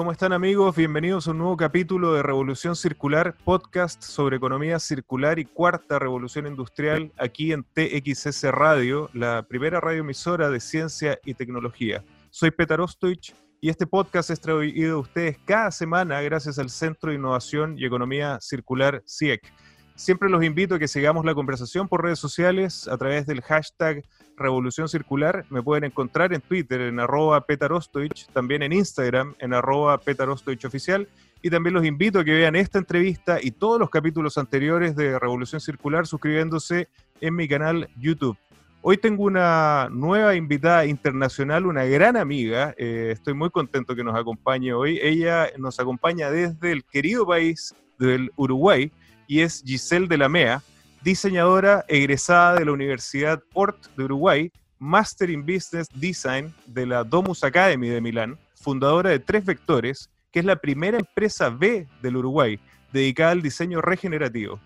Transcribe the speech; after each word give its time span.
¿Cómo 0.00 0.12
están 0.12 0.32
amigos? 0.32 0.74
Bienvenidos 0.76 1.28
a 1.28 1.32
un 1.32 1.36
nuevo 1.36 1.58
capítulo 1.58 2.14
de 2.14 2.22
Revolución 2.22 2.74
Circular, 2.74 3.36
podcast 3.44 4.02
sobre 4.02 4.38
economía 4.38 4.78
circular 4.78 5.38
y 5.38 5.44
cuarta 5.44 5.98
revolución 5.98 6.46
industrial 6.46 7.12
aquí 7.18 7.52
en 7.52 7.64
TXS 7.64 8.44
Radio, 8.44 9.10
la 9.12 9.42
primera 9.46 9.78
radioemisora 9.78 10.48
de 10.48 10.58
ciencia 10.58 11.18
y 11.22 11.34
tecnología. 11.34 12.02
Soy 12.30 12.50
Petar 12.50 12.80
Ostoich 12.80 13.34
y 13.60 13.68
este 13.68 13.86
podcast 13.86 14.30
es 14.30 14.40
traído 14.40 14.96
a 14.96 15.00
ustedes 15.00 15.36
cada 15.44 15.70
semana 15.70 16.22
gracias 16.22 16.58
al 16.58 16.70
Centro 16.70 17.10
de 17.10 17.18
Innovación 17.18 17.78
y 17.78 17.84
Economía 17.84 18.38
Circular 18.40 19.02
CIEC. 19.06 19.52
Siempre 20.00 20.30
los 20.30 20.42
invito 20.42 20.76
a 20.76 20.78
que 20.78 20.88
sigamos 20.88 21.26
la 21.26 21.34
conversación 21.34 21.86
por 21.86 22.02
redes 22.02 22.18
sociales 22.18 22.88
a 22.88 22.96
través 22.96 23.26
del 23.26 23.42
hashtag 23.42 24.02
Revolución 24.34 24.88
Circular. 24.88 25.44
Me 25.50 25.62
pueden 25.62 25.84
encontrar 25.84 26.32
en 26.32 26.40
Twitter 26.40 26.80
en 26.80 26.98
arroba 26.98 27.44
petarostoich, 27.44 28.26
también 28.32 28.62
en 28.62 28.72
Instagram 28.72 29.34
en 29.40 29.52
arroba. 29.52 30.00
Y 31.42 31.50
también 31.50 31.74
los 31.74 31.84
invito 31.84 32.18
a 32.18 32.24
que 32.24 32.32
vean 32.32 32.56
esta 32.56 32.78
entrevista 32.78 33.40
y 33.42 33.50
todos 33.50 33.78
los 33.78 33.90
capítulos 33.90 34.38
anteriores 34.38 34.96
de 34.96 35.18
Revolución 35.18 35.60
Circular 35.60 36.06
suscribiéndose 36.06 36.88
en 37.20 37.36
mi 37.36 37.46
canal 37.46 37.90
YouTube. 37.98 38.38
Hoy 38.80 38.96
tengo 38.96 39.24
una 39.24 39.90
nueva 39.90 40.34
invitada 40.34 40.86
internacional, 40.86 41.66
una 41.66 41.84
gran 41.84 42.16
amiga. 42.16 42.74
Eh, 42.78 43.10
estoy 43.12 43.34
muy 43.34 43.50
contento 43.50 43.94
que 43.94 44.02
nos 44.02 44.18
acompañe 44.18 44.72
hoy. 44.72 44.98
Ella 45.02 45.50
nos 45.58 45.78
acompaña 45.78 46.30
desde 46.30 46.72
el 46.72 46.84
querido 46.84 47.26
país 47.26 47.74
del 47.98 48.32
Uruguay 48.36 48.90
y 49.30 49.42
es 49.42 49.62
Giselle 49.64 50.08
de 50.08 50.18
la 50.18 50.28
Mea 50.28 50.60
diseñadora 51.02 51.84
egresada 51.86 52.56
de 52.56 52.64
la 52.64 52.72
Universidad 52.72 53.40
Ort 53.54 53.86
de 53.96 54.02
Uruguay, 54.02 54.50
Master 54.80 55.30
in 55.30 55.46
Business 55.46 55.86
Design 55.94 56.52
de 56.66 56.84
la 56.84 57.04
Domus 57.04 57.44
Academy 57.44 57.88
de 57.88 58.00
Milán, 58.00 58.36
fundadora 58.56 59.10
de 59.10 59.20
Tres 59.20 59.44
Vectores, 59.44 60.10
que 60.32 60.40
es 60.40 60.44
la 60.44 60.56
primera 60.56 60.98
empresa 60.98 61.48
B 61.48 61.86
del 62.02 62.16
Uruguay 62.16 62.58
dedicada 62.92 63.30
al 63.30 63.40
diseño 63.40 63.80
regenerativo. 63.80 64.58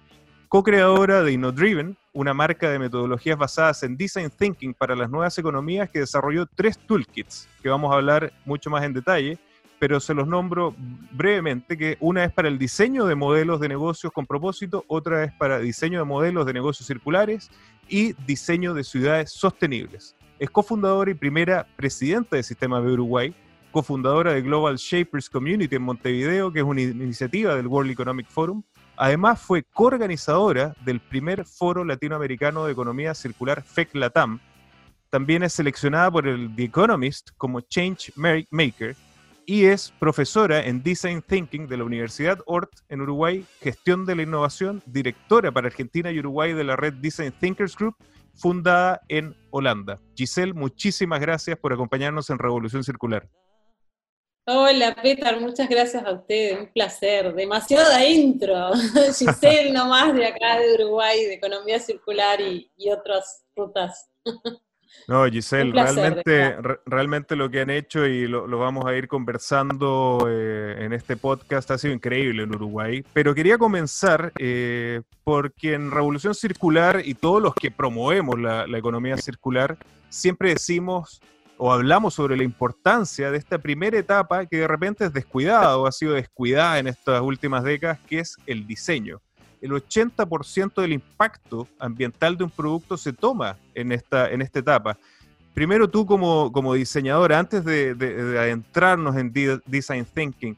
Co-creadora 0.48 1.22
de 1.22 1.33
InnoDriven, 1.33 1.98
una 2.14 2.33
marca 2.33 2.70
de 2.70 2.78
metodologías 2.78 3.36
basadas 3.36 3.83
en 3.83 3.98
design 3.98 4.30
thinking 4.30 4.72
para 4.72 4.96
las 4.96 5.11
nuevas 5.11 5.36
economías 5.36 5.91
que 5.91 6.00
desarrolló 6.00 6.46
tres 6.46 6.78
toolkits, 6.78 7.50
que 7.62 7.69
vamos 7.69 7.92
a 7.92 7.96
hablar 7.96 8.33
mucho 8.46 8.70
más 8.70 8.83
en 8.84 8.94
detalle, 8.94 9.39
pero 9.84 10.00
se 10.00 10.14
los 10.14 10.27
nombro 10.27 10.74
brevemente, 11.12 11.77
que 11.77 11.98
una 12.00 12.24
es 12.24 12.32
para 12.32 12.48
el 12.48 12.58
diseño 12.58 13.04
de 13.04 13.14
modelos 13.14 13.60
de 13.60 13.68
negocios 13.68 14.14
con 14.14 14.24
propósito, 14.24 14.82
otra 14.88 15.24
es 15.24 15.32
para 15.34 15.58
diseño 15.58 15.98
de 15.98 16.06
modelos 16.06 16.46
de 16.46 16.54
negocios 16.54 16.86
circulares 16.86 17.50
y 17.86 18.14
diseño 18.27 18.72
de 18.72 18.82
ciudades 18.82 19.32
sostenibles. 19.32 20.16
Es 20.38 20.48
cofundadora 20.48 21.10
y 21.10 21.14
primera 21.14 21.66
presidenta 21.77 22.36
del 22.36 22.44
Sistema 22.46 22.80
de 22.80 22.92
Uruguay, 22.92 23.34
cofundadora 23.72 24.32
de 24.32 24.40
Global 24.40 24.77
Shapers 24.77 25.28
Community 25.28 25.77
en 25.77 25.82
Montevideo, 25.82 26.50
que 26.50 26.60
es 26.60 26.64
una 26.64 26.80
iniciativa 26.80 27.55
del 27.55 27.66
World 27.66 27.90
Economic 27.90 28.28
Forum. 28.28 28.62
Además, 28.96 29.38
fue 29.38 29.64
coorganizadora 29.64 30.74
del 30.82 30.98
primer 30.98 31.44
Foro 31.44 31.84
Latinoamericano 31.84 32.64
de 32.64 32.72
Economía 32.72 33.12
Circular 33.12 33.62
FEC 33.62 33.94
Latam. 33.96 34.40
También 35.10 35.42
es 35.42 35.52
seleccionada 35.52 36.10
por 36.10 36.27
el 36.27 36.56
The 36.56 36.64
Economist 36.64 37.32
como 37.36 37.60
Change 37.60 38.14
Maker 38.50 38.96
y 39.47 39.67
es 39.67 39.92
profesora 39.98 40.64
en 40.64 40.83
Design 40.83 41.23
Thinking 41.23 41.67
de 41.67 41.77
la 41.77 41.84
Universidad 41.84 42.39
Ort 42.47 42.70
en 42.89 43.00
Uruguay, 43.00 43.45
gestión 43.61 44.06
de 44.06 44.17
la 44.17 44.23
innovación, 44.23 44.83
directora 44.86 45.53
para 45.53 45.67
Argentina 45.67 46.11
y 46.11 46.19
Uruguay 46.19 46.53
de 46.53 46.64
la 46.64 46.77
red 46.77 46.95
Design 46.95 47.33
Thinkers 47.41 47.77
Group, 47.77 47.97
fundada 48.34 49.01
en 49.09 49.36
Holanda. 49.51 50.01
Giselle, 50.17 50.55
muchísimas 50.55 51.20
gracias 51.20 51.59
por 51.59 51.73
acompañarnos 51.73 52.31
en 52.31 52.39
Revolución 52.39 52.84
Circular. 52.84 53.28
Hola, 54.47 54.95
Petar, 55.03 55.41
muchas 55.41 55.69
gracias 55.69 56.05
a 56.05 56.12
ustedes, 56.12 56.61
un 56.61 56.73
placer. 56.73 57.34
Demasiada 57.34 58.05
intro. 58.06 58.73
Giselle 59.19 59.73
nomás 59.73 60.14
de 60.14 60.27
acá 60.27 60.58
de 60.58 60.75
Uruguay, 60.75 61.25
de 61.25 61.34
Economía 61.34 61.79
Circular 61.79 62.41
y, 62.41 62.70
y 62.77 62.91
otras 62.91 63.45
rutas. 63.57 64.11
No, 65.06 65.24
Giselle, 65.27 65.72
realmente, 65.72 66.56
realmente 66.86 67.36
lo 67.36 67.50
que 67.50 67.60
han 67.60 67.70
hecho 67.70 68.06
y 68.06 68.27
lo, 68.27 68.46
vamos 68.58 68.86
a 68.86 68.94
ir 68.96 69.06
conversando 69.06 70.27
eh, 70.28 70.77
en 70.78 70.92
este 70.92 71.16
podcast 71.16 71.70
ha 71.70 71.78
sido 71.78 71.92
increíble 71.92 72.42
en 72.42 72.55
Uruguay. 72.55 73.05
Pero 73.12 73.34
quería 73.34 73.58
comenzar 73.58 74.32
eh, 74.38 75.02
porque 75.22 75.74
en 75.74 75.90
Revolución 75.90 76.34
Circular 76.34 77.02
y 77.05 77.14
todos 77.14 77.42
los 77.42 77.55
que 77.55 77.70
promovemos 77.70 78.40
la, 78.40 78.66
la 78.66 78.78
economía 78.78 79.18
circular, 79.18 79.77
siempre 80.08 80.50
decimos 80.50 81.20
o 81.58 81.72
hablamos 81.72 82.14
sobre 82.14 82.36
la 82.36 82.42
importancia 82.42 83.30
de 83.30 83.38
esta 83.38 83.58
primera 83.58 83.98
etapa 83.98 84.46
que 84.46 84.58
de 84.58 84.68
repente 84.68 85.05
es 85.05 85.12
descuidada 85.12 85.76
o 85.76 85.86
ha 85.86 85.92
sido 85.92 86.14
descuidada 86.14 86.78
en 86.78 86.88
estas 86.88 87.20
últimas 87.20 87.62
décadas, 87.62 87.98
que 88.08 88.20
es 88.20 88.36
el 88.46 88.66
diseño 88.66 89.20
el 89.64 89.73
80% 89.73 90.83
del 90.83 90.92
impacto 90.92 91.67
ambiental 91.79 92.36
de 92.36 92.45
un 92.45 92.51
producto 92.51 92.98
se 92.98 93.14
toma 93.14 93.57
en 93.75 93.92
esta, 93.92 94.30
en 94.30 94.42
esta 94.42 94.58
etapa. 94.58 94.98
Primero 95.55 95.89
tú 95.89 96.05
como, 96.05 96.52
como 96.52 96.75
diseñador, 96.75 97.33
antes 97.33 97.64
de, 97.64 97.92
adentrarnos 98.39 99.17
en 99.17 99.33
design 99.64 100.05
thinking, 100.05 100.55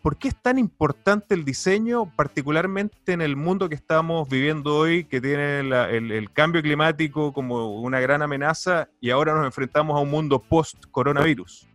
¿por 0.00 0.16
qué 0.16 0.28
es 0.28 0.34
tan 0.34 0.58
importante 0.58 1.34
el 1.34 1.44
diseño, 1.44 2.10
particularmente 2.16 3.12
en 3.12 3.20
el 3.20 3.36
mundo 3.36 3.68
que 3.68 3.74
estamos 3.74 4.26
viviendo 4.30 4.76
hoy, 4.76 5.04
que 5.04 5.20
tiene 5.20 5.58
el, 5.60 6.30
cambio 6.32 6.62
climático 6.62 7.34
como 7.34 7.82
una 7.82 8.00
gran 8.00 8.22
amenaza 8.22 8.88
y 8.98 9.10
ahora 9.10 9.34
nos 9.34 9.44
enfrentamos 9.44 9.94
a 9.94 10.00
un 10.00 10.08
mundo 10.08 10.38
post-coronavirus? 10.38 11.68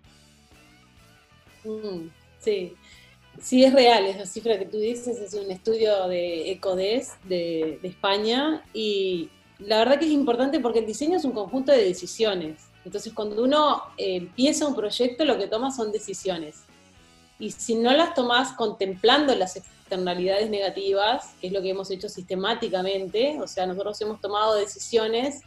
Mm, 1.64 2.08
sí, 2.40 2.76
Sí, 3.44 3.66
es 3.66 3.74
real, 3.74 4.06
esa 4.06 4.26
cifra 4.26 4.58
que 4.58 4.66
tú 4.66 4.78
dices 4.78 5.20
es 5.20 5.34
un 5.34 5.52
estudio 5.52 6.08
de 6.08 6.50
ECODES 6.52 7.12
de, 7.26 7.78
España 7.84 8.64
y 8.74 9.30
la 9.60 9.80
verdad 9.80 10.00
que 10.00 10.06
es 10.06 10.12
importante 10.12 10.62
porque 10.62 10.80
el 10.80 10.86
diseño 10.86 11.18
es 11.18 11.26
un 11.26 11.34
conjunto 11.34 11.74
de 11.74 11.84
decisiones. 11.84 12.62
Entonces, 12.86 13.12
cuando 13.12 13.44
uno 13.44 13.84
eh, 13.98 14.16
empieza 14.16 14.66
un 14.66 14.74
proyecto, 14.74 15.26
lo 15.26 15.38
que 15.38 15.48
toma 15.48 15.72
son 15.72 15.92
decisiones. 15.92 16.64
Y 17.38 17.52
si 17.52 17.76
no 17.76 17.92
las 17.92 18.14
tomas 18.14 18.54
contemplando 18.54 19.36
las 19.36 19.58
externalidades 19.58 20.50
negativas, 20.50 21.36
que 21.42 21.48
es 21.48 21.54
lo 21.54 21.62
que 21.62 21.72
hemos 21.72 21.92
hecho 21.92 22.08
sistemáticamente, 22.08 23.42
o 23.42 23.48
sea, 23.48 23.66
nosotros 23.66 24.00
hemos 24.00 24.22
tomado 24.22 24.56
decisiones 24.56 25.42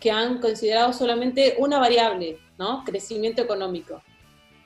que 0.00 0.10
han 0.10 0.40
considerado 0.40 0.92
solamente 0.92 1.54
una 1.58 1.78
variable, 1.78 2.38
¿no? 2.58 2.82
Crecimiento 2.82 3.40
económico. 3.40 4.02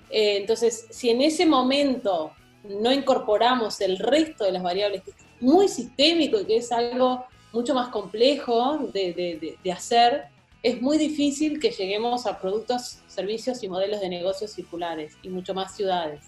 Eh, 0.09 0.39
entonces, 0.39 0.87
si 0.89 1.11
en 1.11 1.21
ese 1.21 1.45
momento 1.45 2.33
no 2.65 2.93
incorporamos 2.93 3.81
el 3.81 3.99
resto 3.99 4.45
de 4.45 4.53
las 4.53 4.63
variables, 4.63 5.03
que 5.03 5.11
es 5.11 5.17
muy 5.41 5.69
sistémico 5.69 6.41
y 6.41 6.45
que 6.45 6.57
es 6.57 6.71
algo 6.73 7.25
mucho 7.53 7.75
más 7.75 7.89
complejo 7.89 8.79
de, 8.93 9.73
hacer, 9.73 10.25
es 10.63 10.81
muy 10.81 10.99
difícil 10.99 11.59
que 11.59 11.71
lleguemos 11.71 12.27
a 12.27 12.39
productos, 12.39 12.99
servicios 13.07 13.63
y 13.63 13.69
modelos 13.69 14.01
de 14.01 14.09
negocios 14.09 14.53
circulares 14.53 15.15
y 15.23 15.29
mucho 15.31 15.55
más 15.55 15.75
ciudades. 15.75 16.21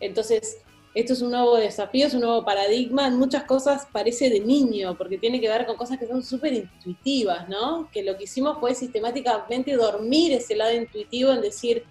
Entonces, 0.00 0.58
esto 0.92 1.12
es 1.12 1.22
un 1.22 1.30
nuevo 1.30 1.56
desafío, 1.56 2.08
es 2.08 2.14
un 2.14 2.22
nuevo 2.22 2.44
paradigma. 2.44 3.06
En 3.06 3.16
muchas 3.16 3.44
cosas 3.44 3.86
parece 3.92 4.28
de 4.28 4.40
niño, 4.40 4.96
porque 4.98 5.18
tiene 5.18 5.40
que 5.40 5.48
ver 5.48 5.66
con 5.66 5.76
cosas 5.76 5.98
que 5.98 6.06
son 6.06 6.22
súper 6.22 6.52
intuitivas, 6.52 7.48
¿no? 7.48 7.88
Que 7.92 8.02
lo 8.02 8.16
que 8.16 8.24
hicimos 8.24 8.58
fue 8.58 8.74
sistemáticamente 8.74 9.76
dormir 9.76 10.32
ese 10.32 10.56
lado 10.56 10.74
intuitivo 10.74 11.30
en 11.30 11.42
decir, 11.42 11.84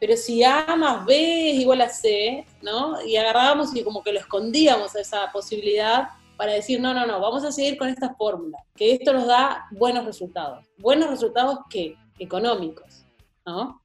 pero 0.00 0.16
si 0.16 0.42
A 0.42 0.74
más 0.76 1.04
B 1.04 1.50
es 1.50 1.60
igual 1.60 1.82
a 1.82 1.90
C, 1.90 2.46
¿no? 2.62 3.04
Y 3.04 3.16
agarrábamos 3.16 3.76
y 3.76 3.84
como 3.84 4.02
que 4.02 4.12
lo 4.12 4.18
escondíamos 4.18 4.96
a 4.96 5.00
esa 5.00 5.30
posibilidad 5.30 6.08
para 6.38 6.54
decir, 6.54 6.80
no, 6.80 6.94
no, 6.94 7.06
no, 7.06 7.20
vamos 7.20 7.44
a 7.44 7.52
seguir 7.52 7.76
con 7.76 7.86
esta 7.88 8.14
fórmula, 8.14 8.58
que 8.74 8.94
esto 8.94 9.12
nos 9.12 9.26
da 9.26 9.66
buenos 9.72 10.06
resultados. 10.06 10.64
¿Buenos 10.78 11.10
resultados 11.10 11.58
qué? 11.68 11.96
Económicos, 12.18 13.04
¿no? 13.44 13.82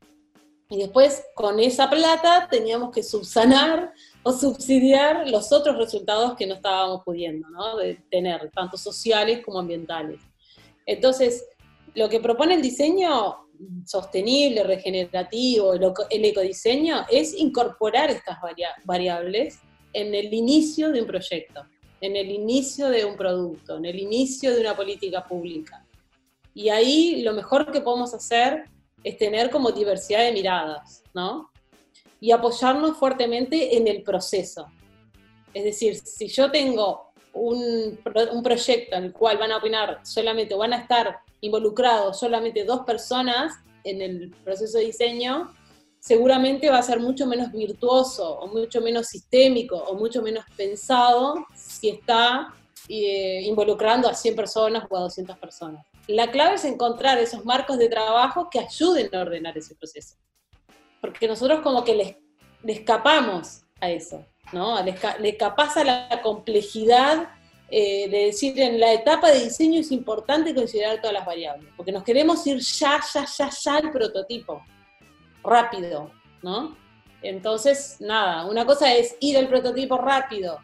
Y 0.70 0.78
después, 0.78 1.24
con 1.36 1.60
esa 1.60 1.90
plata, 1.90 2.48
teníamos 2.50 2.92
que 2.92 3.04
subsanar 3.04 3.94
o 4.24 4.32
subsidiar 4.32 5.30
los 5.30 5.52
otros 5.52 5.78
resultados 5.78 6.36
que 6.36 6.48
no 6.48 6.56
estábamos 6.56 7.04
pudiendo, 7.04 7.50
¿no? 7.50 7.76
De 7.76 8.02
tener, 8.10 8.50
tanto 8.52 8.78
sociales 8.78 9.42
como 9.46 9.60
ambientales. 9.60 10.22
Entonces, 10.86 11.46
lo 11.94 12.08
que 12.08 12.22
propone 12.22 12.56
el 12.56 12.62
diseño 12.62 13.45
sostenible, 13.86 14.64
regenerativo, 14.64 15.74
el, 15.74 16.26
ecodiseño, 16.26 17.06
es 17.10 17.34
incorporar 17.34 18.10
estas 18.10 18.38
variables 18.84 19.60
en 19.94 20.14
el 20.14 20.34
inicio 20.34 20.92
de 20.92 21.02
un 21.02 21.08
proyecto, 21.08 21.64
en 22.02 22.16
el 22.16 22.30
inicio 22.30 22.90
de 22.90 23.06
un 23.06 23.16
producto, 23.16 23.78
en 23.78 23.86
el 23.86 24.00
inicio 24.00 24.54
de 24.54 24.62
una 24.62 24.76
política 24.76 25.26
pública. 25.26 25.86
Y 26.54 26.70
ahí 26.70 27.22
lo 27.22 27.34
mejor 27.34 27.72
que 27.72 27.82
podemos 27.82 28.14
hacer 28.14 28.66
es 29.04 29.18
tener 29.18 29.50
como 29.50 29.72
diversidad 29.72 30.24
de 30.24 30.32
miradas, 30.32 31.04
¿no? 31.14 31.52
Y 32.20 32.32
apoyarnos 32.32 32.98
fuertemente 32.98 33.78
en 33.78 33.88
el 33.88 34.02
proceso. 34.04 34.68
Es 35.54 35.64
decir, 35.64 35.96
si 35.96 36.28
yo 36.28 36.50
tengo 36.50 37.14
un, 37.36 38.00
proyecto 38.44 38.96
en 38.96 39.06
el 39.06 39.14
cual 39.14 39.38
van 39.38 39.52
a 39.52 39.58
opinar 39.58 40.00
solamente, 40.04 40.56
van 40.56 40.74
a 40.74 40.78
estar 40.78 41.20
involucrados 41.46 42.20
solamente 42.20 42.64
dos 42.64 42.82
personas 42.82 43.54
en 43.84 44.02
el 44.02 44.32
proceso 44.44 44.78
de 44.78 44.86
diseño, 44.86 45.54
seguramente 46.00 46.70
va 46.70 46.80
a 46.80 46.84
ser 46.84 47.00
mucho 47.00 47.26
menos 47.26 47.52
virtuoso 47.52 48.40
o 48.40 48.48
mucho 48.48 48.82
menos 48.82 49.08
sistémico 49.08 49.76
o 49.76 49.96
mucho 49.96 50.22
menos 50.22 50.46
pensado 50.56 51.46
si 51.56 51.90
está 51.90 52.54
eh, 52.88 53.42
involucrando 53.44 54.08
a 54.08 54.14
100 54.14 54.36
personas 54.36 54.86
o 54.90 54.98
a 54.98 55.02
200 55.02 55.38
personas. 55.40 55.86
La 56.08 56.30
clave 56.30 56.56
es 56.56 56.66
encontrar 56.66 57.18
esos 57.18 57.44
marcos 57.46 57.80
de 57.80 57.90
trabajo 57.90 58.50
que 58.52 58.60
ayuden 58.60 59.10
a 59.16 59.22
ordenar 59.22 59.58
ese 59.58 59.74
proceso. 59.76 60.16
Porque 61.02 61.28
nosotros 61.28 61.62
como 61.62 61.84
que 61.84 61.96
le, 61.96 62.22
escapamos 62.68 63.64
a 63.82 63.90
eso, 63.90 64.24
¿no? 64.54 64.80
Le, 64.84 64.96
escapas 65.30 65.78
a 65.78 65.84
la 65.84 66.22
complejidad 66.22 67.30
eh, 67.70 68.08
de 68.10 68.26
decir 68.26 68.60
en 68.60 68.80
la 68.80 68.94
etapa 68.94 69.32
de 69.32 69.44
diseño 69.46 69.80
es 69.80 69.92
importante 69.92 70.54
considerar 70.54 71.02
todas 71.02 71.14
las 71.14 71.26
variables, 71.26 71.72
porque 71.76 71.92
nos 71.92 72.04
queremos 72.04 72.46
ir 72.46 72.60
ya, 72.60 73.00
ya, 73.14 73.26
ya, 73.26 73.50
ya 73.50 73.76
al 73.78 73.92
prototipo 73.92 74.64
rápido, 75.44 76.12
¿no? 76.44 76.78
Entonces, 77.22 77.98
nada, 78.00 78.46
una 78.46 78.66
cosa 78.66 78.94
es 78.94 79.16
ir 79.20 79.38
al 79.38 79.48
prototipo 79.48 79.98
rápido, 79.98 80.60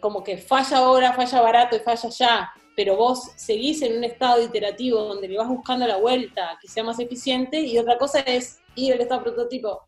como 0.00 0.24
que 0.24 0.38
falla 0.38 0.78
ahora, 0.78 1.12
falla 1.12 1.40
barato 1.40 1.76
y 1.76 1.80
falla 1.80 2.08
ya, 2.08 2.52
pero 2.74 2.96
vos 2.96 3.30
seguís 3.36 3.80
en 3.82 3.98
un 3.98 4.04
estado 4.04 4.42
iterativo 4.42 5.02
donde 5.02 5.28
le 5.28 5.38
vas 5.38 5.48
buscando 5.48 5.86
la 5.86 5.98
vuelta 5.98 6.58
que 6.60 6.66
sea 6.66 6.82
más 6.82 6.98
eficiente, 6.98 7.60
y 7.60 7.78
otra 7.78 7.96
cosa 7.96 8.20
es 8.20 8.58
ir 8.74 8.92
al 8.92 9.00
estado 9.00 9.22
prototipo 9.22 9.82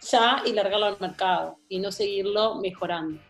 ya 0.00 0.42
y 0.46 0.52
largarlo 0.52 0.86
al 0.86 1.00
mercado 1.00 1.56
y 1.68 1.80
no 1.80 1.90
seguirlo 1.90 2.54
mejorando, 2.56 3.20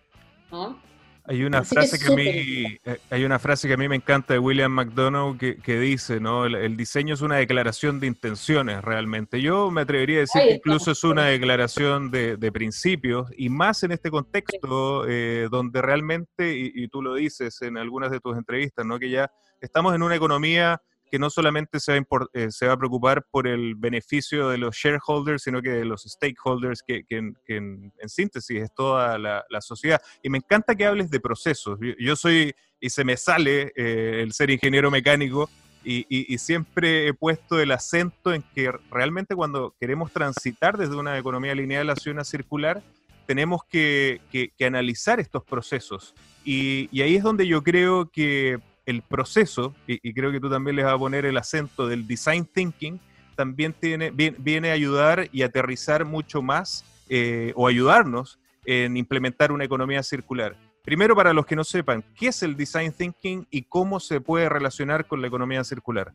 ¿no? 0.50 0.82
Hay 1.28 1.44
una, 1.44 1.62
frase 1.62 1.98
que, 1.98 2.10
a 2.10 2.16
mí, 2.16 2.78
eh, 2.84 2.98
hay 3.10 3.24
una 3.24 3.38
frase 3.38 3.68
que 3.68 3.74
a 3.74 3.76
mí 3.76 3.86
me 3.86 3.96
encanta 3.96 4.32
de 4.32 4.38
William 4.38 4.72
McDonough 4.72 5.36
que, 5.36 5.78
dice, 5.78 6.20
¿no? 6.20 6.46
El, 6.46 6.74
diseño 6.74 7.12
es 7.12 7.20
una 7.20 7.36
declaración 7.36 8.00
de 8.00 8.06
intenciones 8.06 8.82
realmente. 8.82 9.42
Yo 9.42 9.70
me 9.70 9.82
atrevería 9.82 10.16
a 10.16 10.20
decir 10.20 10.40
que 10.40 10.54
incluso 10.54 10.90
es 10.90 11.04
una 11.04 11.26
declaración 11.26 12.10
de, 12.10 12.50
principios 12.52 13.28
y 13.36 13.50
más 13.50 13.82
en 13.82 13.92
este 13.92 14.10
contexto 14.10 15.06
eh, 15.06 15.48
donde 15.50 15.82
realmente, 15.82 16.56
y, 16.56 16.72
y, 16.74 16.88
tú 16.88 17.02
lo 17.02 17.14
dices 17.14 17.60
en 17.60 17.76
algunas 17.76 18.10
de 18.10 18.20
tus 18.20 18.34
entrevistas, 18.34 18.86
¿no? 18.86 18.98
Que 18.98 19.10
ya 19.10 19.30
estamos 19.60 19.94
en 19.94 20.02
una 20.02 20.16
economía 20.16 20.80
que 21.10 21.18
no 21.18 21.30
solamente 21.30 21.80
se 21.80 21.92
va, 21.92 21.98
a 21.98 22.26
eh, 22.32 22.50
se 22.50 22.66
va 22.66 22.74
a 22.74 22.76
preocupar 22.76 23.26
por 23.30 23.46
el 23.46 23.74
beneficio 23.74 24.48
de 24.48 24.58
los 24.58 24.76
shareholders, 24.76 25.42
sino 25.42 25.62
que 25.62 25.70
de 25.70 25.84
los 25.84 26.02
stakeholders, 26.02 26.82
que, 26.82 27.04
en, 27.08 27.92
síntesis 28.06 28.62
es 28.62 28.74
toda 28.74 29.18
la, 29.18 29.44
sociedad. 29.60 30.00
Y 30.22 30.30
me 30.30 30.38
encanta 30.38 30.74
que 30.74 30.86
hables 30.86 31.10
de 31.10 31.20
procesos. 31.20 31.78
Yo, 31.98 32.16
soy, 32.16 32.54
y 32.80 32.90
se 32.90 33.04
me 33.04 33.16
sale 33.16 33.72
eh, 33.76 34.20
el 34.22 34.32
ser 34.32 34.50
ingeniero 34.50 34.90
mecánico, 34.90 35.48
y, 35.84 36.36
siempre 36.36 37.08
he 37.08 37.14
puesto 37.14 37.58
el 37.60 37.70
acento 37.72 38.34
en 38.34 38.42
que 38.54 38.70
realmente 38.90 39.34
cuando 39.34 39.74
queremos 39.80 40.12
transitar 40.12 40.76
desde 40.76 40.96
una 40.96 41.16
economía 41.16 41.54
lineal 41.54 41.88
hacia 41.88 42.12
una 42.12 42.24
circular, 42.24 42.82
tenemos 43.26 43.62
que, 43.64 44.20
analizar 44.60 45.18
estos 45.18 45.44
procesos. 45.44 46.14
Y 46.44 47.00
ahí 47.00 47.16
es 47.16 47.22
donde 47.22 47.46
yo 47.46 47.62
creo 47.62 48.10
que 48.10 48.58
el 48.88 49.02
proceso, 49.02 49.74
y, 49.86 50.14
creo 50.14 50.32
que 50.32 50.40
tú 50.40 50.48
también 50.48 50.74
les 50.74 50.86
vas 50.86 50.94
a 50.94 50.98
poner 50.98 51.26
el 51.26 51.36
acento 51.36 51.86
del 51.86 52.06
design 52.06 52.46
thinking, 52.46 52.98
también 53.36 53.74
tiene, 53.74 54.10
viene, 54.10 54.70
a 54.70 54.72
ayudar 54.72 55.28
y 55.30 55.42
aterrizar 55.42 56.06
mucho 56.06 56.40
más 56.40 56.86
eh, 57.10 57.52
o 57.54 57.68
ayudarnos 57.68 58.38
en 58.64 58.96
implementar 58.96 59.52
una 59.52 59.64
economía 59.64 60.02
circular. 60.02 60.56
Primero, 60.84 61.14
para 61.14 61.34
los 61.34 61.44
que 61.44 61.54
no 61.54 61.64
sepan, 61.64 62.02
¿qué 62.18 62.28
es 62.28 62.42
el 62.42 62.56
design 62.56 62.90
thinking 62.90 63.46
y 63.50 63.62
cómo 63.62 64.00
se 64.00 64.22
puede 64.22 64.48
relacionar 64.48 65.06
con 65.06 65.20
la 65.20 65.26
economía 65.26 65.62
circular? 65.64 66.14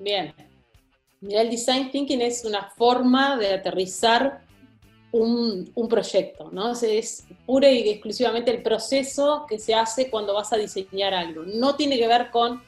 Bien. 0.00 0.32
El 1.20 1.50
design 1.50 1.90
thinking 1.90 2.22
es 2.22 2.42
una 2.46 2.70
forma 2.70 3.36
de 3.36 3.52
aterrizar 3.52 4.47
un, 5.12 5.88
proyecto, 5.88 6.50
¿no? 6.52 6.72
Es 6.72 7.26
pura 7.46 7.70
y 7.70 7.88
exclusivamente 7.88 8.50
el 8.50 8.62
proceso 8.62 9.46
que 9.48 9.58
se 9.58 9.74
hace 9.74 10.10
cuando 10.10 10.34
vas 10.34 10.52
a 10.52 10.56
diseñar 10.56 11.14
algo. 11.14 11.44
No 11.44 11.76
tiene 11.76 11.98
que 11.98 12.06
ver 12.06 12.30
con 12.30 12.62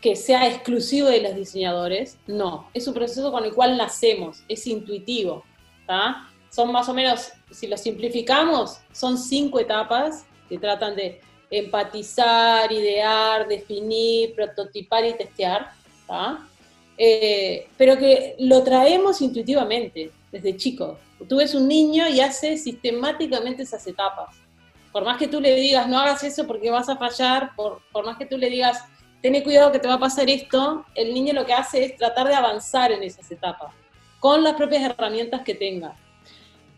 que 0.00 0.16
sea 0.16 0.48
exclusivo 0.48 1.08
de 1.08 1.20
los 1.20 1.34
diseñadores, 1.34 2.16
no, 2.26 2.68
es 2.72 2.88
un 2.88 2.94
proceso 2.94 3.30
con 3.30 3.44
el 3.44 3.52
cual 3.52 3.76
nacemos, 3.76 4.42
es 4.48 4.66
intuitivo, 4.66 5.44
Son 6.50 6.72
más 6.72 6.88
o 6.88 6.94
menos, 6.94 7.32
si 7.50 7.66
lo 7.66 7.76
simplificamos, 7.76 8.78
son 8.92 9.18
cinco 9.18 9.60
etapas 9.60 10.24
que 10.48 10.58
tratan 10.58 10.96
de 10.96 11.20
empatizar, 11.50 12.72
idear, 12.72 13.46
definir, 13.46 14.34
prototipar 14.34 15.04
y 15.04 15.12
testear, 15.14 15.70
eh, 16.96 17.68
pero 17.76 17.98
que 17.98 18.36
lo 18.38 18.62
traemos 18.62 19.20
intuitivamente 19.20 20.12
desde 20.32 20.56
chico. 20.56 20.98
Tú 21.28 21.36
ves 21.36 21.54
un 21.54 21.68
niño 21.68 22.08
y 22.08 22.20
hace 22.20 22.56
sistemáticamente 22.56 23.62
esas 23.62 23.86
etapas. 23.86 24.36
Por 24.92 25.04
más 25.04 25.18
que 25.18 25.28
tú 25.28 25.40
le 25.40 25.54
digas, 25.54 25.88
no 25.88 25.98
hagas 25.98 26.24
eso 26.24 26.46
porque 26.46 26.70
vas 26.70 26.88
a 26.88 26.96
fallar, 26.96 27.54
por, 27.54 27.82
por 27.92 28.04
más 28.04 28.16
que 28.16 28.26
tú 28.26 28.36
le 28.36 28.50
digas, 28.50 28.82
ten 29.22 29.40
cuidado 29.42 29.70
que 29.70 29.78
te 29.78 29.88
va 29.88 29.94
a 29.94 30.00
pasar 30.00 30.28
esto, 30.30 30.84
el 30.94 31.12
niño 31.12 31.32
lo 31.32 31.44
que 31.44 31.52
hace 31.52 31.84
es 31.84 31.96
tratar 31.96 32.26
de 32.26 32.34
avanzar 32.34 32.90
en 32.90 33.02
esas 33.02 33.30
etapas, 33.30 33.72
con 34.18 34.42
las 34.42 34.54
propias 34.54 34.82
herramientas 34.82 35.42
que 35.42 35.54
tenga. 35.54 35.94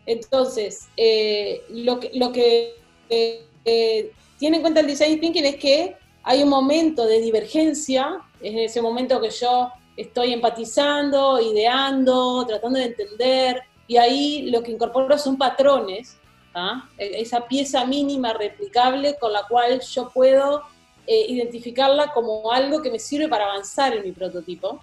Entonces, 0.05 0.89
eh, 0.97 1.63
lo 1.69 1.99
que, 1.99 2.11
lo 2.13 2.31
que 2.31 2.75
eh, 3.09 3.45
eh, 3.63 4.11
tiene 4.37 4.57
en 4.57 4.61
cuenta 4.61 4.81
el 4.81 4.87
design 4.87 5.19
thinking 5.19 5.45
es 5.45 5.55
que 5.55 5.95
hay 6.23 6.43
un 6.43 6.49
momento 6.49 7.05
de 7.05 7.21
divergencia, 7.21 8.19
es 8.41 8.71
ese 8.71 8.81
momento 8.81 9.21
que 9.21 9.29
yo 9.29 9.71
estoy 9.95 10.33
empatizando, 10.33 11.39
ideando, 11.39 12.45
tratando 12.45 12.79
de 12.79 12.85
entender, 12.85 13.63
y 13.87 13.97
ahí 13.97 14.49
lo 14.49 14.63
que 14.63 14.71
incorporo 14.71 15.17
son 15.17 15.37
patrones, 15.37 16.17
¿ah? 16.53 16.89
e, 16.97 17.21
esa 17.21 17.47
pieza 17.47 17.85
mínima 17.85 18.33
replicable 18.33 19.17
con 19.19 19.33
la 19.33 19.47
cual 19.47 19.81
yo 19.81 20.09
puedo 20.09 20.63
eh, 21.05 21.25
identificarla 21.29 22.13
como 22.13 22.51
algo 22.51 22.81
que 22.81 22.89
me 22.89 22.99
sirve 22.99 23.27
para 23.27 23.45
avanzar 23.45 23.93
en 23.93 24.03
mi 24.03 24.11
prototipo. 24.11 24.79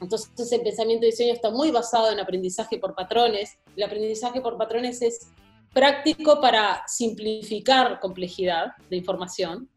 Entonces 0.00 0.52
el 0.52 0.62
pensamiento 0.62 1.02
de 1.02 1.10
diseño 1.10 1.32
está 1.32 1.50
muy 1.50 1.70
basado 1.70 2.10
en 2.10 2.20
aprendizaje 2.20 2.78
por 2.78 2.94
patrones. 2.94 3.58
El 3.76 3.84
aprendizaje 3.84 4.40
por 4.40 4.56
patrones 4.56 5.00
es 5.02 5.28
práctico 5.72 6.40
para 6.40 6.82
simplificar 6.86 8.00
complejidad 8.00 8.72
de 8.88 8.96
información. 8.96 9.68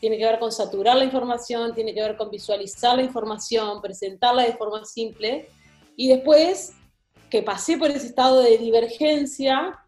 Tiene 0.00 0.18
que 0.18 0.24
ver 0.24 0.40
con 0.40 0.50
saturar 0.50 0.96
la 0.96 1.04
información, 1.04 1.74
tiene 1.74 1.94
que 1.94 2.02
ver 2.02 2.16
con 2.16 2.30
visualizar 2.30 2.96
la 2.96 3.02
información, 3.02 3.80
presentarla 3.80 4.42
de 4.42 4.54
forma 4.54 4.84
simple 4.84 5.48
y 5.96 6.08
después 6.08 6.74
que 7.32 7.42
pasé 7.42 7.78
por 7.78 7.90
ese 7.90 8.08
estado 8.08 8.42
de 8.42 8.58
divergencia, 8.58 9.80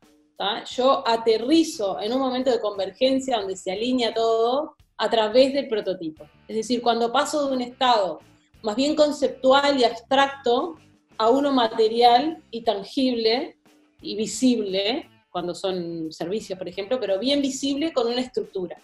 yo 0.74 1.06
aterrizo 1.06 2.00
en 2.00 2.14
un 2.14 2.18
momento 2.18 2.50
de 2.50 2.58
convergencia 2.58 3.36
donde 3.36 3.54
se 3.54 3.70
alinea 3.70 4.14
todo 4.14 4.74
a 4.96 5.10
través 5.10 5.52
del 5.52 5.68
prototipo. 5.68 6.24
Es 6.48 6.56
decir, 6.56 6.80
cuando 6.80 7.12
paso 7.12 7.46
de 7.46 7.54
un 7.54 7.60
estado 7.60 8.20
más 8.62 8.76
bien 8.76 8.96
conceptual 8.96 9.78
y 9.78 9.84
abstracto 9.84 10.76
a 11.18 11.28
uno 11.28 11.52
material 11.52 12.42
y 12.50 12.62
tangible 12.62 13.58
y 14.00 14.16
visible, 14.16 15.10
cuando 15.28 15.54
son 15.54 16.10
servicios, 16.12 16.58
por 16.58 16.66
ejemplo, 16.66 16.98
pero 16.98 17.18
bien 17.18 17.42
visible 17.42 17.92
con 17.92 18.06
una 18.06 18.22
estructura. 18.22 18.78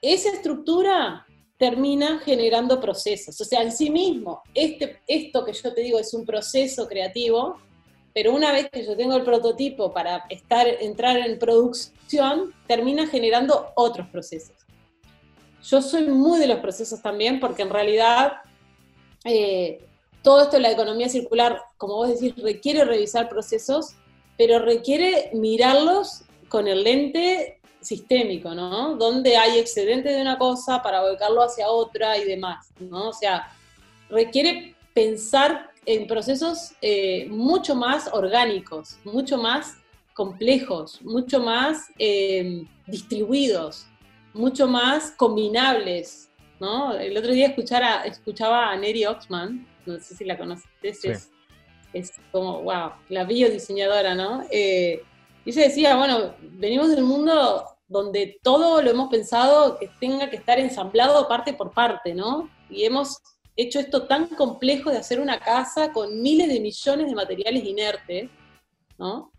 Esa 0.00 0.30
estructura 0.30 1.26
termina 1.58 2.20
generando 2.20 2.80
procesos. 2.80 3.38
O 3.40 3.44
sea, 3.44 3.62
en 3.62 3.72
sí 3.72 3.90
mismo, 3.90 4.42
este, 4.54 5.00
esto 5.06 5.44
que 5.44 5.52
yo 5.52 5.74
te 5.74 5.82
digo 5.82 5.98
es 5.98 6.14
un 6.14 6.24
proceso 6.24 6.86
creativo, 6.86 7.56
pero 8.14 8.32
una 8.32 8.52
vez 8.52 8.70
que 8.70 8.84
yo 8.86 8.96
tengo 8.96 9.16
el 9.16 9.24
prototipo 9.24 9.92
para 9.92 10.24
estar, 10.30 10.66
entrar 10.66 11.16
en 11.18 11.38
producción, 11.38 12.54
termina 12.66 13.06
generando 13.08 13.72
otros 13.74 14.06
procesos. 14.08 14.56
Yo 15.64 15.82
soy 15.82 16.06
muy 16.06 16.38
de 16.38 16.46
los 16.46 16.60
procesos 16.60 17.02
también 17.02 17.40
porque 17.40 17.62
en 17.62 17.70
realidad 17.70 18.34
eh, 19.24 19.84
todo 20.22 20.42
esto 20.42 20.56
de 20.56 20.62
la 20.62 20.70
economía 20.70 21.08
circular, 21.08 21.60
como 21.76 21.96
vos 21.96 22.08
decís, 22.08 22.40
requiere 22.42 22.84
revisar 22.84 23.28
procesos, 23.28 23.96
pero 24.36 24.60
requiere 24.60 25.30
mirarlos 25.34 26.22
con 26.48 26.68
el 26.68 26.84
lente 26.84 27.57
sistémico, 27.80 28.54
¿no? 28.54 28.96
Donde 28.96 29.36
hay 29.36 29.58
excedente 29.58 30.10
de 30.10 30.20
una 30.20 30.38
cosa 30.38 30.82
para 30.82 31.02
volcarlo 31.02 31.42
hacia 31.42 31.68
otra 31.68 32.18
y 32.18 32.24
demás, 32.24 32.70
¿no? 32.80 33.08
O 33.08 33.12
sea, 33.12 33.52
requiere 34.08 34.74
pensar 34.94 35.70
en 35.86 36.06
procesos 36.06 36.72
eh, 36.82 37.26
mucho 37.30 37.74
más 37.74 38.10
orgánicos, 38.12 38.98
mucho 39.04 39.38
más 39.38 39.76
complejos, 40.12 41.00
mucho 41.02 41.40
más 41.40 41.88
eh, 41.98 42.64
distribuidos, 42.86 43.86
mucho 44.34 44.66
más 44.66 45.12
combinables, 45.12 46.28
¿no? 46.60 46.92
El 46.94 47.16
otro 47.16 47.32
día 47.32 47.46
escuchara, 47.46 48.02
escuchaba 48.04 48.70
a 48.70 48.76
Neri 48.76 49.06
Oxman, 49.06 49.66
no 49.86 49.98
sé 50.00 50.16
si 50.16 50.24
la 50.24 50.36
conoces, 50.36 51.30
es, 51.92 52.12
como, 52.32 52.62
wow, 52.62 52.92
la 53.08 53.24
biodiseñadora, 53.24 54.14
¿no? 54.14 54.44
Eh, 54.50 55.02
y 55.48 55.50
ella 55.52 55.62
decía, 55.62 55.96
bueno, 55.96 56.34
venimos 56.42 56.90
del 56.90 57.02
mundo 57.02 57.64
donde 57.86 58.38
todo 58.42 58.82
lo 58.82 58.90
hemos 58.90 59.08
pensado 59.08 59.78
que 59.78 59.90
tenga 59.98 60.28
que 60.28 60.36
estar 60.36 60.58
ensamblado 60.58 61.26
parte 61.26 61.54
por 61.54 61.72
parte, 61.72 62.12
¿no? 62.14 62.50
Y 62.68 62.84
hemos 62.84 63.16
hecho 63.56 63.80
esto 63.80 64.06
tan 64.06 64.26
complejo 64.26 64.90
de 64.90 64.98
hacer 64.98 65.20
una 65.20 65.40
casa 65.40 65.90
con 65.90 66.20
miles 66.20 66.48
de 66.48 66.60
millones 66.60 67.06
de 67.06 67.14
materiales 67.14 67.64
inertes, 67.64 68.28
¿no? 68.98 69.32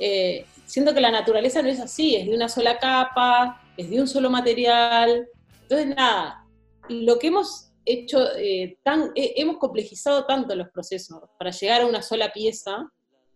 Eh, 0.00 0.46
siendo 0.66 0.92
que 0.92 1.00
la 1.00 1.12
naturaleza 1.12 1.62
no 1.62 1.68
es 1.68 1.78
así, 1.78 2.16
es 2.16 2.26
de 2.26 2.34
una 2.34 2.48
sola 2.48 2.80
capa, 2.80 3.62
es 3.76 3.88
de 3.88 4.00
un 4.00 4.08
solo 4.08 4.30
material. 4.30 5.28
Entonces, 5.62 5.94
nada, 5.94 6.44
lo 6.88 7.20
que 7.20 7.28
hemos 7.28 7.70
hecho, 7.84 8.18
eh, 8.36 8.78
tan, 8.82 9.12
hemos 9.14 9.58
complejizado 9.58 10.24
tanto 10.24 10.56
los 10.56 10.70
procesos 10.70 11.20
para 11.38 11.52
llegar 11.52 11.82
a 11.82 11.86
una 11.86 12.02
sola 12.02 12.32
pieza, 12.32 12.90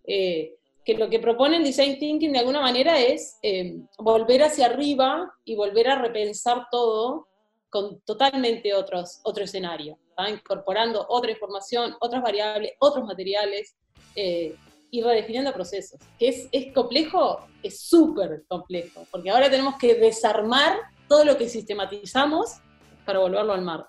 eh, 0.08 0.55
que 0.86 0.94
lo 0.94 1.10
que 1.10 1.18
propone 1.18 1.56
el 1.56 1.64
Design 1.64 1.98
Thinking 1.98 2.32
de 2.32 2.38
alguna 2.38 2.60
manera 2.60 2.98
es 2.98 3.38
eh, 3.42 3.76
volver 3.98 4.44
hacia 4.44 4.66
arriba 4.66 5.30
y 5.44 5.56
volver 5.56 5.90
a 5.90 6.00
repensar 6.00 6.68
todo 6.70 7.26
con 7.68 8.00
totalmente 8.02 8.72
otros, 8.72 9.20
otro 9.24 9.44
escenario, 9.44 9.98
incorporando 10.28 11.04
otra 11.08 11.32
información, 11.32 11.94
otras 12.00 12.22
variables, 12.22 12.72
otros 12.78 13.04
materiales 13.04 13.76
y 14.90 15.02
redefiniendo 15.02 15.52
procesos. 15.52 16.00
Es, 16.18 16.48
es 16.52 16.72
complejo, 16.72 17.46
es 17.62 17.80
súper 17.80 18.44
complejo, 18.48 19.06
porque 19.10 19.30
ahora 19.30 19.50
tenemos 19.50 19.76
que 19.78 19.94
desarmar 19.94 20.78
todo 21.08 21.24
lo 21.24 21.36
que 21.36 21.48
sistematizamos 21.48 22.60
para 23.04 23.18
volverlo 23.18 23.52
al 23.52 23.62
mar. 23.62 23.88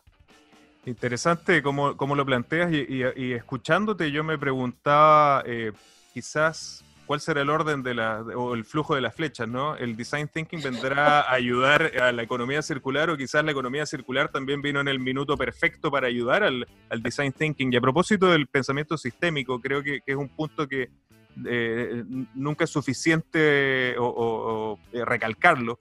Interesante 0.86 1.62
cómo, 1.62 1.94
lo 1.94 2.26
planteas 2.26 2.72
y, 2.74 3.34
escuchándote 3.34 4.12
yo 4.12 4.24
me 4.24 4.38
preguntaba 4.38 5.44
eh, 5.46 5.74
quizás 6.14 6.84
cuál 7.08 7.22
será 7.22 7.42
el 7.42 7.50
orden 7.50 7.82
de 7.82 7.96
la, 7.96 8.22
o 8.22 8.54
el 8.54 8.66
flujo 8.66 8.94
de 8.94 9.02
las 9.02 9.16
flechas, 9.16 9.48
¿no? 9.48 9.76
¿El 9.78 9.96
design 9.96 10.28
thinking 10.28 10.62
vendrá 10.62 11.22
a 11.22 11.34
ayudar 11.34 11.92
a 12.00 12.12
la 12.12 12.22
economía 12.22 12.62
circular 12.62 13.10
o 13.10 13.18
quizás 13.18 13.44
la 13.44 13.52
economía 13.52 13.86
circular 13.86 14.30
también 14.30 14.62
vino 14.62 14.82
en 14.82 14.90
el 14.90 15.00
minuto 15.00 15.38
perfecto 15.38 15.90
para 15.90 16.08
ayudar 16.08 16.44
al, 16.44 16.68
design 17.02 17.32
thinking? 17.32 17.74
Y 17.74 17.78
a 17.78 17.82
propósito 17.82 18.30
del 18.30 18.48
pensamiento 18.48 18.98
sistémico, 18.98 19.60
creo 19.60 19.82
que, 19.82 20.02
es 20.06 20.16
un 20.16 20.30
punto 20.30 20.68
que 20.68 20.90
eh, 21.46 22.04
nunca 22.36 22.66
es 22.66 22.70
suficiente 22.70 23.96
o, 23.98 24.78
eh, 24.92 25.06
recalcarlo 25.06 25.80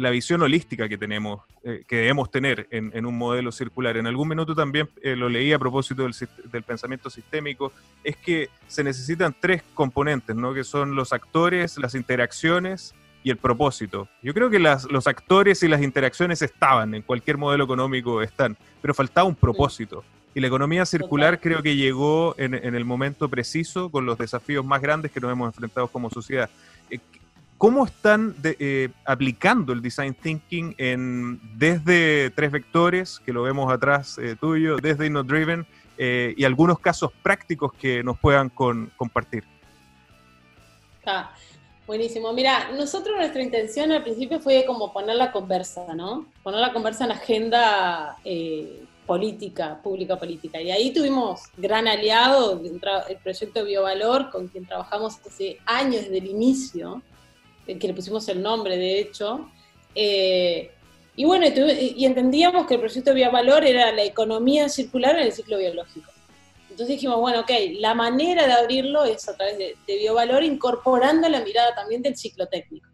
la 0.00 0.10
visión 0.10 0.40
holística 0.40 0.88
que 0.88 0.96
tenemos, 0.96 1.42
eh, 1.62 1.84
que 1.86 1.96
debemos 1.96 2.30
tener 2.30 2.66
en, 2.70 3.04
un 3.04 3.16
modelo 3.16 3.52
circular. 3.52 3.96
En 3.98 4.06
algún 4.06 4.28
minuto 4.28 4.54
también 4.54 4.88
eh, 5.02 5.14
lo 5.14 5.28
leí 5.28 5.52
a 5.52 5.58
propósito 5.58 6.02
del, 6.02 6.62
pensamiento 6.62 7.10
sistémico, 7.10 7.72
es 8.02 8.16
que 8.16 8.48
se 8.66 8.82
necesitan 8.82 9.36
tres 9.38 9.62
componentes, 9.74 10.34
¿no? 10.34 10.54
que 10.54 10.64
son 10.64 10.94
los 10.94 11.12
actores, 11.12 11.76
las 11.76 11.94
interacciones 11.94 12.94
y 13.22 13.30
el 13.30 13.36
propósito. 13.36 14.08
Yo 14.22 14.32
creo 14.32 14.48
que 14.48 14.58
los 14.58 15.06
actores 15.06 15.62
y 15.62 15.68
las 15.68 15.82
interacciones 15.82 16.40
estaban, 16.40 16.94
en 16.94 17.02
cualquier 17.02 17.36
modelo 17.36 17.64
económico 17.64 18.22
están, 18.22 18.56
pero 18.80 18.94
faltaba 18.94 19.28
un 19.28 19.34
propósito. 19.34 20.02
Y 20.34 20.40
la 20.40 20.46
economía 20.46 20.86
circular 20.86 21.40
creo 21.40 21.60
que 21.60 21.76
llegó 21.76 22.34
en, 22.38 22.54
el 22.54 22.84
momento 22.84 23.28
preciso 23.28 23.90
con 23.90 24.06
los 24.06 24.16
desafíos 24.16 24.64
más 24.64 24.80
grandes 24.80 25.10
que 25.10 25.20
nos 25.20 25.30
hemos 25.30 25.48
enfrentado 25.48 25.88
como 25.88 26.08
sociedad. 26.08 26.48
Eh, 27.60 27.66
¿Cómo 27.70 27.84
están 27.84 28.34
eh, 28.42 28.88
aplicando 29.04 29.74
el 29.74 29.82
design 29.82 30.14
thinking 30.14 30.74
desde 31.58 32.30
tres 32.30 32.50
vectores, 32.50 33.20
que 33.20 33.32
lo 33.32 33.42
vemos 33.42 33.70
atrás 33.70 34.16
eh, 34.18 34.34
tuyo, 34.40 34.76
desde 34.78 35.06
InnoDriven, 35.06 35.66
eh, 35.98 36.32
y 36.36 36.44
algunos 36.44 36.78
casos 36.78 37.12
prácticos 37.22 37.74
que 37.74 38.02
nos 38.02 38.18
puedan 38.18 38.48
compartir? 38.48 39.44
Ah, 41.04 41.34
buenísimo. 41.86 42.32
Mira, 42.32 42.70
nosotros 42.72 43.16
nuestra 43.18 43.42
intención 43.42 43.92
al 43.92 44.02
principio 44.02 44.40
fue 44.40 44.64
como 44.66 44.90
poner 44.90 45.16
la 45.16 45.30
conversa, 45.30 45.94
¿no? 45.94 46.24
Poner 46.42 46.60
la 46.60 46.72
conversa 46.72 47.04
en 47.04 47.12
agenda 47.12 48.16
política, 49.06 49.78
pública 49.82 50.16
política. 50.16 50.62
Y 50.62 50.70
ahí 50.70 50.92
tuvimos 50.94 51.42
gran 51.58 51.86
aliado, 51.88 52.58
el 53.08 53.16
proyecto 53.18 53.64
Biovalor, 53.64 54.30
con 54.30 54.48
quien 54.48 54.64
trabajamos 54.64 55.18
hace 55.26 55.58
años 55.66 56.02
desde 56.02 56.18
el 56.18 56.26
inicio, 56.26 57.02
que 57.78 57.88
le 57.88 57.94
pusimos 57.94 58.28
el 58.28 58.42
nombre, 58.42 58.76
de 58.76 59.00
hecho. 59.00 59.48
Eh, 59.94 60.70
y 61.16 61.24
bueno, 61.24 61.46
y, 61.46 62.04
entendíamos 62.04 62.66
que 62.66 62.74
el 62.74 62.80
proyecto 62.80 63.12
de 63.12 63.28
Valor 63.28 63.64
era 63.64 63.92
la 63.92 64.04
economía 64.04 64.68
circular 64.68 65.16
en 65.16 65.26
el 65.26 65.32
ciclo 65.32 65.58
biológico. 65.58 66.10
Entonces 66.70 66.96
dijimos, 66.96 67.18
bueno, 67.18 67.40
ok, 67.40 67.50
la 67.78 67.94
manera 67.94 68.46
de 68.46 68.52
abrirlo 68.52 69.04
es 69.04 69.28
a 69.28 69.36
través 69.36 69.58
de, 69.58 69.76
biovalor, 69.86 70.42
incorporando 70.42 71.28
la 71.28 71.40
mirada 71.40 71.74
también 71.74 72.00
del 72.00 72.16
ciclo 72.16 72.46
técnico. 72.46 72.88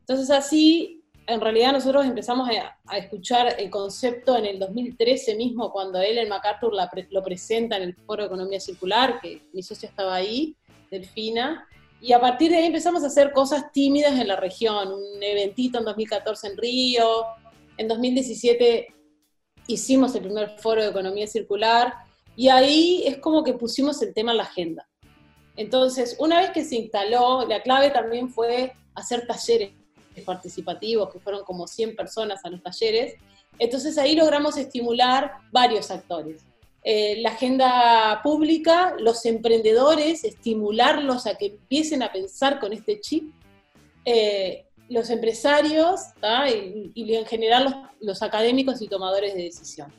Entonces 0.00 0.30
así, 0.30 1.04
en 1.26 1.40
realidad 1.40 1.72
nosotros 1.72 2.04
empezamos 2.04 2.48
a, 2.48 2.96
escuchar 2.96 3.54
el 3.58 3.70
concepto 3.70 4.36
en 4.36 4.46
el 4.46 4.58
2013 4.58 5.36
mismo, 5.36 5.70
cuando 5.70 6.00
él, 6.00 6.18
el 6.18 6.28
MacArthur, 6.28 6.72
lo 7.10 7.22
presenta 7.22 7.76
en 7.76 7.82
el 7.84 7.94
Foro 7.94 8.22
de 8.22 8.26
Economía 8.26 8.58
Circular, 8.58 9.20
que 9.20 9.42
mi 9.52 9.62
socio 9.62 9.88
estaba 9.88 10.16
ahí, 10.16 10.56
Delfina, 10.90 11.68
y 12.00 12.12
a 12.12 12.20
partir 12.20 12.50
de 12.50 12.58
ahí 12.58 12.66
empezamos 12.66 13.02
a 13.02 13.08
hacer 13.08 13.32
cosas 13.32 13.72
tímidas 13.72 14.18
en 14.18 14.28
la 14.28 14.36
región, 14.36 14.92
un 14.92 15.22
eventito 15.22 15.78
en 15.78 15.84
2014 15.84 16.46
en 16.46 16.56
Río, 16.56 17.24
en 17.76 17.88
2017 17.88 18.94
hicimos 19.66 20.14
el 20.14 20.22
primer 20.22 20.58
foro 20.58 20.82
de 20.82 20.88
economía 20.88 21.26
circular 21.26 21.92
y 22.36 22.48
ahí 22.48 23.02
es 23.06 23.18
como 23.18 23.42
que 23.42 23.54
pusimos 23.54 24.00
el 24.02 24.14
tema 24.14 24.30
en 24.30 24.38
la 24.38 24.44
agenda. 24.44 24.88
Entonces, 25.56 26.16
una 26.20 26.40
vez 26.40 26.50
que 26.50 26.64
se 26.64 26.76
instaló, 26.76 27.44
la 27.46 27.62
clave 27.62 27.90
también 27.90 28.30
fue 28.30 28.72
hacer 28.94 29.26
talleres 29.26 29.72
participativos, 30.24 31.12
que 31.12 31.20
fueron 31.20 31.44
como 31.44 31.66
100 31.66 31.96
personas 31.96 32.44
a 32.44 32.50
los 32.50 32.62
talleres. 32.62 33.14
Entonces 33.58 33.98
ahí 33.98 34.14
logramos 34.14 34.56
estimular 34.56 35.32
varios 35.52 35.90
actores. 35.90 36.44
Eh, 36.90 37.20
la 37.20 37.32
agenda 37.32 38.18
pública, 38.22 38.94
los 38.98 39.26
emprendedores, 39.26 40.24
estimularlos 40.24 41.26
a 41.26 41.34
que 41.34 41.48
empiecen 41.48 42.02
a 42.02 42.10
pensar 42.10 42.58
con 42.58 42.72
este 42.72 42.98
chip, 42.98 43.30
eh, 44.06 44.64
los 44.88 45.10
empresarios 45.10 46.00
y, 46.94 47.14
en 47.14 47.26
general 47.26 47.90
los, 48.00 48.22
académicos 48.22 48.80
y 48.80 48.88
tomadores 48.88 49.34
de 49.34 49.42
decisión. 49.42 49.92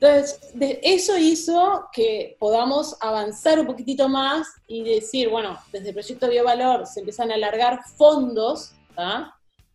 Entonces, 0.00 0.54
eso 0.82 1.18
hizo 1.18 1.84
que 1.92 2.34
podamos 2.40 2.96
avanzar 3.02 3.60
un 3.60 3.66
poquitito 3.66 4.08
más 4.08 4.46
y 4.66 4.84
decir, 4.84 5.28
bueno, 5.28 5.58
desde 5.70 5.88
el 5.88 5.94
proyecto 5.94 6.30
Biovalor 6.30 6.86
se 6.86 7.00
empiezan 7.00 7.30
a 7.30 7.34
alargar 7.34 7.80
fondos, 7.98 8.72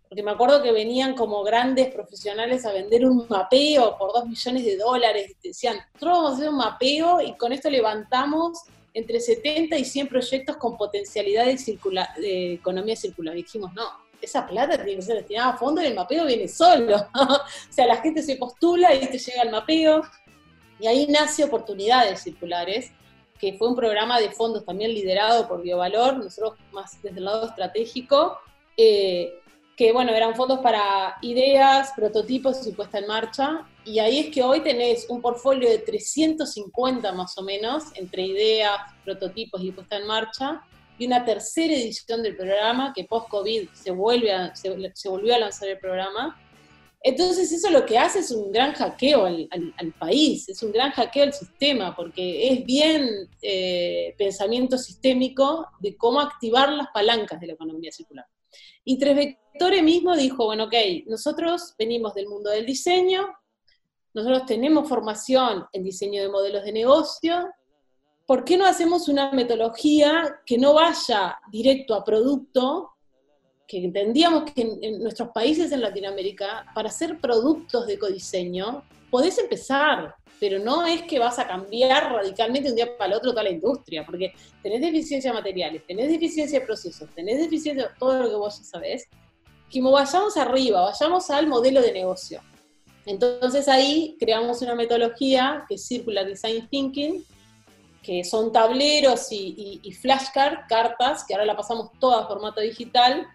porque 0.07 0.23
me 0.23 0.31
acuerdo 0.31 0.63
que 0.63 0.71
venían 0.71 1.15
como 1.15 1.43
grandes 1.43 1.93
profesionales 1.93 2.65
a 2.65 2.71
vender 2.71 3.05
un 3.05 3.25
mapeo 3.29 3.97
por 3.97 4.13
dos 4.13 4.25
millones 4.25 4.65
de 4.65 4.77
dólares, 4.77 5.35
decían, 5.43 5.77
nosotros 5.93 6.17
vamos 6.17 6.31
a 6.31 6.35
hacer 6.35 6.49
un 6.49 6.57
mapeo 6.57 7.21
y 7.21 7.33
con 7.33 7.51
esto 7.51 7.69
levantamos 7.69 8.63
entre 8.93 9.19
70 9.19 9.77
y 9.77 9.85
100 9.85 10.07
proyectos 10.07 10.57
con 10.57 10.77
potencialidad 10.77 11.45
de, 11.45 12.53
economía 12.53 12.95
circular. 12.95 13.35
Dijimos, 13.35 13.73
no, 13.73 13.83
esa 14.21 14.47
plata 14.47 14.75
tiene 14.77 14.95
que 14.95 15.01
ser 15.01 15.17
destinada 15.17 15.49
a 15.49 15.57
fondo 15.57 15.83
y 15.83 15.85
el 15.85 15.93
mapeo 15.93 16.25
viene 16.25 16.47
solo. 16.47 16.95
o 17.13 17.39
sea, 17.69 17.85
la 17.85 17.97
gente 17.97 18.23
se 18.23 18.37
postula 18.37 18.95
y 18.95 19.05
te 19.07 19.19
llega 19.19 19.43
el 19.43 19.51
mapeo. 19.51 20.01
Y 20.79 20.87
ahí 20.87 21.05
nace 21.07 21.43
Oportunidades 21.43 22.21
Circulares, 22.21 22.91
que 23.39 23.53
fue 23.53 23.67
un 23.67 23.75
programa 23.75 24.19
de 24.19 24.31
fondos 24.31 24.65
también 24.65 24.93
liderado 24.93 25.47
por 25.47 25.61
Biovalor, 25.61 26.17
nosotros 26.17 26.53
más 26.71 27.01
desde 27.03 27.19
el 27.19 27.25
lado 27.25 27.47
estratégico, 27.47 28.39
eh, 28.77 29.41
que 29.77 29.91
bueno, 29.91 30.11
eran 30.11 30.35
fondos 30.35 30.59
para 30.59 31.17
ideas, 31.21 31.93
prototipos 31.95 32.65
y 32.65 32.71
puesta 32.71 32.97
en 32.97 33.05
marcha. 33.05 33.63
Y 33.85 33.99
ahí 33.99 34.17
es 34.17 34.33
que 34.33 34.41
hoy 34.41 34.61
tenés 34.61 35.05
un 35.07 35.21
portfolio 35.21 35.69
de 35.69 35.77
350 35.77 37.11
más 37.11 37.37
o 37.37 37.43
menos, 37.43 37.83
entre 37.93 38.23
ideas, 38.23 38.75
prototipos 39.05 39.61
y 39.61 39.71
puesta 39.71 39.97
en 39.97 40.07
marcha, 40.07 40.61
y 40.97 41.05
una 41.05 41.23
tercera 41.23 41.75
edición 41.75 42.23
del 42.23 42.35
programa, 42.35 42.91
que 42.91 43.03
post-COVID 43.03 43.69
se, 43.71 43.91
vuelve 43.91 44.31
se, 44.55 45.09
volvió 45.09 45.35
a 45.35 45.39
lanzar 45.39 45.69
el 45.69 45.77
programa. 45.77 46.41
Entonces 46.99 47.51
eso 47.51 47.69
lo 47.69 47.85
que 47.85 47.99
hace 47.99 48.19
es 48.19 48.31
un 48.31 48.51
gran 48.51 48.73
hackeo 48.73 49.25
al, 49.27 49.93
país, 49.99 50.49
es 50.49 50.63
un 50.63 50.71
gran 50.71 50.89
hackeo 50.89 51.21
al 51.21 51.33
sistema, 51.33 51.95
porque 51.95 52.51
es 52.51 52.65
bien 52.65 53.29
eh, 53.43 54.15
pensamiento 54.17 54.75
sistémico 54.79 55.67
de 55.79 55.95
cómo 55.95 56.19
activar 56.19 56.71
las 56.73 56.87
palancas 56.91 57.39
de 57.39 57.45
la 57.45 57.53
economía 57.53 57.91
circular. 57.91 58.25
Y 58.83 58.97
Tres 58.97 59.15
Vectores 59.15 59.83
mismo 59.83 60.15
dijo, 60.15 60.45
bueno, 60.45 60.65
ok, 60.65 60.75
nosotros 61.07 61.73
venimos 61.77 62.13
del 62.13 62.27
mundo 62.27 62.49
del 62.49 62.65
diseño, 62.65 63.27
nosotros 64.13 64.45
tenemos 64.45 64.87
formación 64.87 65.65
en 65.73 65.83
diseño 65.83 66.21
de 66.21 66.29
modelos 66.29 66.63
de 66.63 66.71
negocio, 66.71 67.49
¿por 68.27 68.43
qué 68.43 68.57
no 68.57 68.65
hacemos 68.65 69.07
una 69.07 69.31
metodología 69.31 70.41
que 70.45 70.57
no 70.57 70.73
vaya 70.73 71.39
directo 71.49 71.95
a 71.95 72.03
producto? 72.03 72.91
Que 73.67 73.83
entendíamos 73.83 74.51
que 74.51 74.77
en, 74.81 75.01
nuestros 75.01 75.29
países 75.29 75.71
en 75.71 75.81
Latinoamérica, 75.81 76.65
para 76.75 76.89
hacer 76.89 77.19
productos 77.19 77.87
de 77.87 77.93
ecodiseño, 77.93 78.83
podés 79.09 79.37
empezar, 79.37 80.15
pero 80.39 80.59
no 80.59 80.85
es 80.85 81.03
que 81.03 81.19
vas 81.19 81.39
a 81.39 81.47
cambiar 81.47 82.11
radicalmente 82.11 82.69
un 82.69 82.75
día 82.75 82.97
para 82.97 83.11
el 83.11 83.17
otro 83.17 83.31
toda 83.31 83.43
la 83.43 83.49
industria, 83.49 84.05
porque 84.05 84.33
tenés 84.61 84.81
deficiencia 84.81 85.31
de 85.31 85.37
materiales, 85.37 85.85
tenés 85.85 86.09
deficiencia 86.09 86.59
de 86.59 86.65
procesos, 86.65 87.09
tenés 87.15 87.39
deficiencia 87.39 87.87
de 87.87 87.93
todo 87.99 88.23
lo 88.23 88.29
que 88.29 88.35
vos 88.35 88.57
ya 88.59 88.63
sabés, 88.63 89.07
que 89.69 89.81
vayamos 89.81 90.37
arriba, 90.37 90.81
vayamos 90.81 91.29
al 91.29 91.47
modelo 91.47 91.81
de 91.81 91.91
negocio. 91.91 92.41
Entonces 93.05 93.67
ahí 93.67 94.15
creamos 94.19 94.61
una 94.61 94.75
metodología 94.75 95.65
que 95.67 95.75
es 95.75 95.85
Circular 95.85 96.25
Design 96.25 96.67
Thinking, 96.69 97.25
que 98.03 98.23
son 98.23 98.51
tableros 98.51 99.27
y, 99.31 99.81
flashcards, 100.01 100.61
cartas, 100.69 101.25
que 101.25 101.33
ahora 101.33 101.45
la 101.45 101.57
pasamos 101.57 101.91
toda 101.99 102.23
a 102.23 102.27
formato 102.27 102.61
digital, 102.61 103.27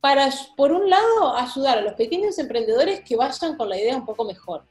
para, 0.00 0.30
por 0.56 0.72
un 0.72 0.88
lado, 0.88 1.34
ayudar 1.34 1.78
a 1.78 1.82
los 1.82 1.94
pequeños 1.94 2.38
emprendedores 2.38 3.00
que 3.00 3.16
vayan 3.16 3.56
con 3.56 3.68
la 3.68 3.78
idea 3.78 3.96
un 3.96 4.06
poco 4.06 4.24
mejor. 4.24 4.64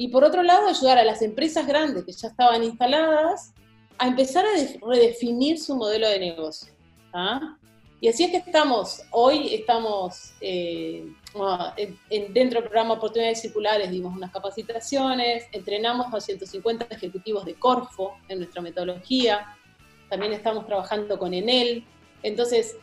Y 0.00 0.08
por 0.08 0.22
otro 0.22 0.44
lado, 0.44 0.68
ayudar 0.68 0.96
a 0.96 1.04
las 1.04 1.22
empresas 1.22 1.66
grandes 1.66 2.04
que 2.04 2.12
ya 2.12 2.28
estaban 2.28 2.62
instaladas 2.62 3.52
a 3.98 4.06
empezar 4.06 4.44
a 4.46 4.86
redefinir 4.86 5.58
su 5.58 5.74
modelo 5.74 6.08
de 6.08 6.20
negocio. 6.20 6.72
¿ah? 7.12 7.58
Y 8.00 8.06
así 8.06 8.22
es 8.22 8.30
que 8.30 8.36
estamos, 8.36 9.02
hoy 9.10 9.52
estamos 9.54 10.34
eh, 10.40 11.04
dentro 12.32 12.60
del 12.60 12.68
programa 12.68 12.94
Oportunidades 12.94 13.40
Circulares, 13.40 13.90
dimos 13.90 14.16
unas 14.16 14.30
capacitaciones, 14.30 15.46
entrenamos 15.50 16.14
a 16.14 16.20
150 16.20 16.86
ejecutivos 16.90 17.44
de 17.44 17.54
Corfo 17.54 18.18
en 18.28 18.38
nuestra 18.38 18.62
metodología, 18.62 19.56
también 20.08 20.32
estamos 20.32 20.64
trabajando 20.64 21.18
con 21.18 21.34
Enel. 21.34 21.84
Entonces, 22.22 22.76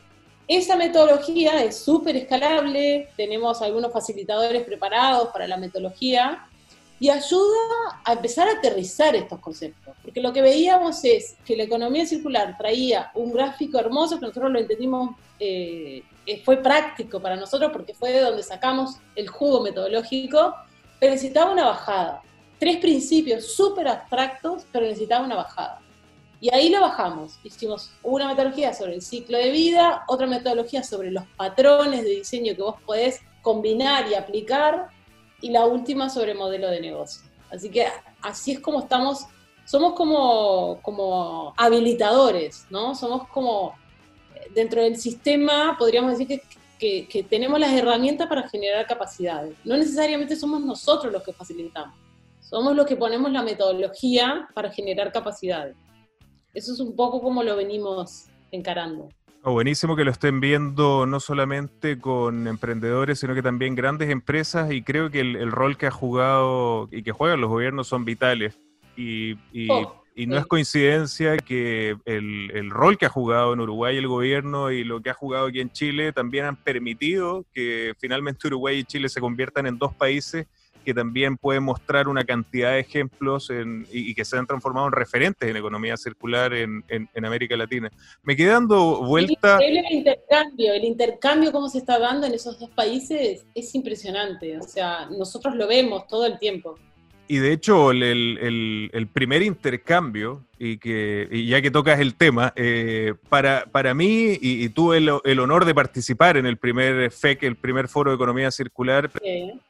esa 0.50 0.76
metodología 0.76 1.64
es 1.64 1.78
súper 1.78 2.18
escalable, 2.18 3.08
tenemos 3.16 3.62
algunos 3.62 3.94
facilitadores 3.94 4.66
preparados 4.66 5.30
para 5.30 5.48
la 5.48 5.56
metodología 5.56 6.46
y 7.00 7.10
ayuda 7.10 8.02
a 8.04 8.14
empezar 8.14 8.48
a 8.48 8.54
aterrizar 8.54 9.16
estos 9.16 9.40
conceptos. 9.40 9.96
Porque 10.02 10.22
lo 10.22 10.32
que 10.32 10.42
veíamos 10.42 11.04
es 11.04 11.36
que 11.46 11.58
la 11.58 11.64
economía 11.64 12.06
circular 12.06 12.58
traía 12.58 13.12
un 13.16 13.34
gráfico 13.34 13.80
hermoso 13.80 14.20
que 14.20 14.28
nosotros 14.28 14.52
lo 14.52 14.60
entendimos, 14.60 15.16
eh, 15.40 16.04
fue 16.44 16.58
práctico 16.58 17.20
para 17.20 17.36
nosotros 17.36 17.72
porque 17.74 17.94
fue 17.94 18.12
de 18.12 18.22
donde 18.22 18.44
sacamos 18.44 18.98
el 19.16 19.28
jugo 19.28 19.62
metodológico, 19.62 20.56
pero 21.00 21.14
necesitaba 21.14 21.52
una 21.52 21.66
bajada. 21.66 22.22
Tres 22.58 22.78
principios 22.78 23.46
súper 23.54 23.88
abstractos, 23.88 24.66
pero 24.72 24.86
necesitaba 24.86 25.26
una 25.26 25.36
bajada. 25.36 25.82
Y 26.40 26.54
ahí 26.54 26.70
lo 26.70 26.82
bajamos. 26.82 27.40
Hicimos 27.44 27.92
una 28.04 28.28
metodología 28.28 28.74
sobre 28.74 28.96
el 28.96 29.02
ciclo 29.02 29.38
de 29.38 29.52
vida, 29.52 30.04
otra 30.08 30.28
metodología 30.28 30.84
sobre 30.84 31.12
los 31.12 31.26
patrones 31.36 32.04
de 32.04 32.10
diseño 32.10 32.56
que 32.56 32.62
vos 32.62 32.76
podés 32.86 33.22
combinar 33.42 34.10
y 34.10 34.16
aplicar, 34.16 34.88
y 35.42 35.50
la 35.50 35.66
última 35.66 36.10
sobre 36.10 36.34
modelo 36.34 36.70
de 36.70 36.82
negocio. 36.82 37.30
Así 37.52 37.70
que 37.70 37.88
así 38.22 38.54
es 38.54 38.60
como 38.60 38.80
estamos, 38.80 39.26
somos 39.66 39.94
como, 39.94 40.80
como 40.82 41.54
habilitadores, 41.58 42.66
¿no? 42.70 42.96
Somos 42.96 43.28
como, 43.30 43.76
dentro 44.54 44.82
del 44.82 44.98
sistema, 44.98 45.76
podríamos 45.78 46.18
decir 46.18 46.42
que, 46.78 47.08
que, 47.08 47.24
tenemos 47.24 47.60
las 47.60 47.74
herramientas 47.74 48.28
para 48.28 48.48
generar 48.50 48.86
capacidades. 48.86 49.56
No 49.64 49.78
necesariamente 49.78 50.36
somos 50.36 50.62
nosotros 50.64 51.12
los 51.12 51.24
que 51.24 51.34
facilitamos, 51.34 51.98
somos 52.42 52.76
los 52.76 52.86
que 52.86 52.96
ponemos 52.96 53.32
la 53.32 53.42
metodología 53.42 54.48
para 54.54 54.72
generar 54.72 55.12
capacidades. 55.12 55.76
Eso 56.54 56.74
es 56.74 56.80
un 56.80 56.96
poco 56.96 57.22
como 57.22 57.44
lo 57.44 57.56
venimos 57.56 58.26
encarando. 58.52 59.10
Oh, 59.48 59.52
buenísimo 59.52 59.96
que 59.96 60.04
lo 60.04 60.10
estén 60.10 60.40
viendo 60.40 61.06
no 61.06 61.20
solamente 61.20 62.00
con 62.00 62.48
emprendedores, 62.48 63.20
sino 63.20 63.36
que 63.36 63.44
también 63.44 63.76
grandes 63.76 64.10
empresas 64.10 64.72
y 64.72 64.82
creo 64.82 65.12
que 65.12 65.20
el, 65.20 65.52
rol 65.52 65.78
que 65.78 65.86
ha 65.86 65.92
jugado 65.92 66.90
y 66.92 67.04
que 67.04 67.12
juegan 67.12 67.42
los 67.42 67.52
gobiernos 67.52 67.88
son 67.88 68.06
vitales. 68.06 68.58
Y, 68.98 69.38
oh, 69.70 70.04
no 70.16 70.38
es 70.40 70.48
coincidencia 70.48 71.38
que 71.38 71.96
el, 72.06 72.50
el, 72.56 72.72
rol 72.72 72.98
que 72.98 73.06
ha 73.06 73.10
jugado 73.10 73.54
en 73.54 73.60
Uruguay 73.60 73.96
el 73.98 74.08
gobierno 74.08 74.72
y 74.72 74.84
lo 74.84 75.04
que 75.04 75.12
ha 75.12 75.14
jugado 75.14 75.46
aquí 75.46 75.60
en 75.62 75.72
Chile 75.72 76.12
también 76.12 76.46
han 76.46 76.56
permitido 76.56 77.46
que 77.54 77.94
finalmente 78.00 78.48
Uruguay 78.48 78.80
y 78.80 78.84
Chile 78.84 79.10
se 79.10 79.22
conviertan 79.22 79.68
en 79.68 79.78
dos 79.78 79.94
países 79.94 80.48
que 80.86 80.94
también 80.94 81.36
puede 81.36 81.60
mostrar 81.60 82.08
una 82.08 82.24
cantidad 82.24 82.72
de 82.72 82.80
ejemplos 82.80 83.52
y, 83.92 84.14
que 84.16 84.24
se 84.24 84.38
han 84.38 84.48
transformado 84.48 84.88
en 84.88 84.94
referentes 84.94 85.50
en 85.50 85.58
economía 85.58 85.98
circular 85.98 86.54
en, 86.54 86.84
América 87.16 87.58
Latina. 87.58 87.92
Me 88.24 88.36
quedé 88.36 88.50
dando 88.50 89.04
vuelta... 89.04 89.58
El 89.58 89.84
intercambio, 89.92 90.74
el 90.74 90.84
intercambio 90.86 91.52
cómo 91.52 91.68
se 91.68 91.80
está 91.80 92.00
dando 92.00 92.28
en 92.28 92.34
esos 92.34 92.60
dos 92.60 92.70
países 92.70 93.46
es 93.54 93.76
impresionante, 93.76 94.58
o 94.58 94.62
sea, 94.62 95.08
nosotros 95.10 95.56
lo 95.56 95.68
vemos 95.68 96.08
todo 96.08 96.26
el 96.26 96.38
tiempo. 96.38 96.76
Y 97.28 97.38
de 97.38 97.54
hecho, 97.54 97.92
el, 97.92 99.10
primer 99.12 99.42
intercambio, 99.42 100.46
y, 100.60 100.78
que, 100.78 101.28
ya 101.48 101.62
que 101.62 101.72
tocas 101.72 102.00
el 102.00 102.16
tema, 102.16 102.54
eh, 102.56 103.16
para, 103.30 103.66
para 103.66 103.96
mí, 103.96 104.38
y, 104.40 104.70
tuve 104.70 104.98
el, 104.98 105.40
honor 105.40 105.66
de 105.66 105.74
participar 105.74 106.38
en 106.38 106.46
el 106.46 106.58
primer 106.58 107.12
FEC, 107.12 107.44
el 107.44 107.56
primer 107.56 107.88
Foro 107.88 108.12
de 108.12 108.16
Economía 108.16 108.52
Circular, 108.52 109.10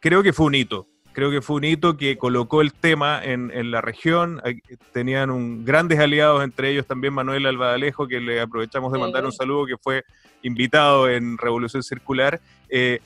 creo 0.02 0.22
que 0.22 0.34
fue 0.34 0.48
un 0.48 0.56
hito. 0.56 0.88
Creo 1.16 1.32
que 1.32 1.42
fue 1.42 1.56
un 1.56 1.64
hito 1.64 1.96
que 1.96 2.18
colocó 2.18 2.60
el 2.60 2.74
tema 2.74 3.24
en, 3.24 3.72
la 3.72 3.80
región. 3.80 4.42
Tenían 4.92 5.30
un, 5.30 5.64
grandes 5.64 5.98
aliados, 5.98 6.44
entre 6.44 6.72
ellos 6.72 6.86
también 6.86 7.14
Manuel 7.14 7.46
Albadalejo, 7.46 8.06
que 8.06 8.20
le 8.20 8.42
aprovechamos 8.42 8.92
de 8.92 9.00
mandar 9.00 9.24
un 9.24 9.32
saludo, 9.32 9.66
que 9.66 9.78
fue 9.78 10.04
invitado 10.42 11.08
en 11.08 11.38
Revolución 11.38 11.84
Circular. 11.84 12.42
Eh, 12.68 13.00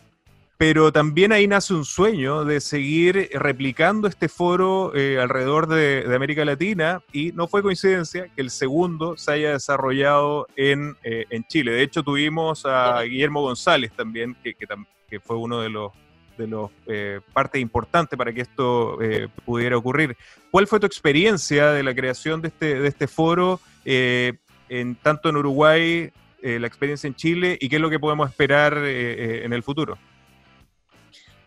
pero 0.58 0.92
también 0.92 1.32
ahí 1.32 1.48
nace 1.48 1.76
un 1.76 1.86
sueño 1.86 2.46
de 2.46 2.62
seguir 2.62 3.30
replicando 3.36 4.08
este 4.08 4.28
foro 4.28 4.92
eh, 4.96 5.20
alrededor 5.20 5.68
de, 5.68 6.04
América 6.12 6.44
Latina 6.44 7.04
y 7.14 7.32
no 7.34 7.48
fue 7.48 7.62
coincidencia 7.62 8.28
que 8.36 8.42
el 8.42 8.50
segundo 8.50 9.18
se 9.18 9.34
haya 9.34 9.52
desarrollado 9.52 10.48
en, 10.56 10.98
eh, 11.04 11.28
Chile. 11.48 11.74
De 11.74 11.84
hecho, 11.84 12.02
tuvimos 12.02 12.66
a 12.66 13.04
Guillermo 13.04 13.44
González 13.44 13.92
también, 13.96 14.36
que 14.44 15.20
fue 15.20 15.38
uno 15.38 15.62
de 15.62 15.70
los 15.70 15.92
de 16.40 16.48
los 16.48 16.72
eh, 16.88 17.20
partes 17.34 17.62
importantes 17.62 18.18
para 18.18 18.34
que 18.34 18.42
esto 18.42 19.02
eh, 19.02 19.28
pudiera 19.46 19.78
ocurrir. 19.78 20.16
¿Cuál 20.50 20.66
fue 20.68 20.80
tu 20.80 20.86
experiencia 20.86 21.72
de 21.72 21.84
la 21.84 21.94
creación 21.94 22.42
de 22.42 22.48
este, 22.48 22.80
de 22.80 22.88
este 22.88 23.08
foro, 23.08 23.60
eh, 23.86 24.34
en, 24.70 24.96
tanto 24.96 25.30
en 25.30 25.36
Uruguay, 25.36 26.12
la 26.42 26.68
experiencia 26.68 27.06
en 27.06 27.16
Chile, 27.16 27.58
y 27.60 27.68
qué 27.68 27.76
es 27.76 27.82
lo 27.82 27.90
que 27.90 28.00
podemos 28.00 28.30
esperar 28.30 28.78
en 28.78 29.52
el 29.52 29.62
futuro? 29.62 29.98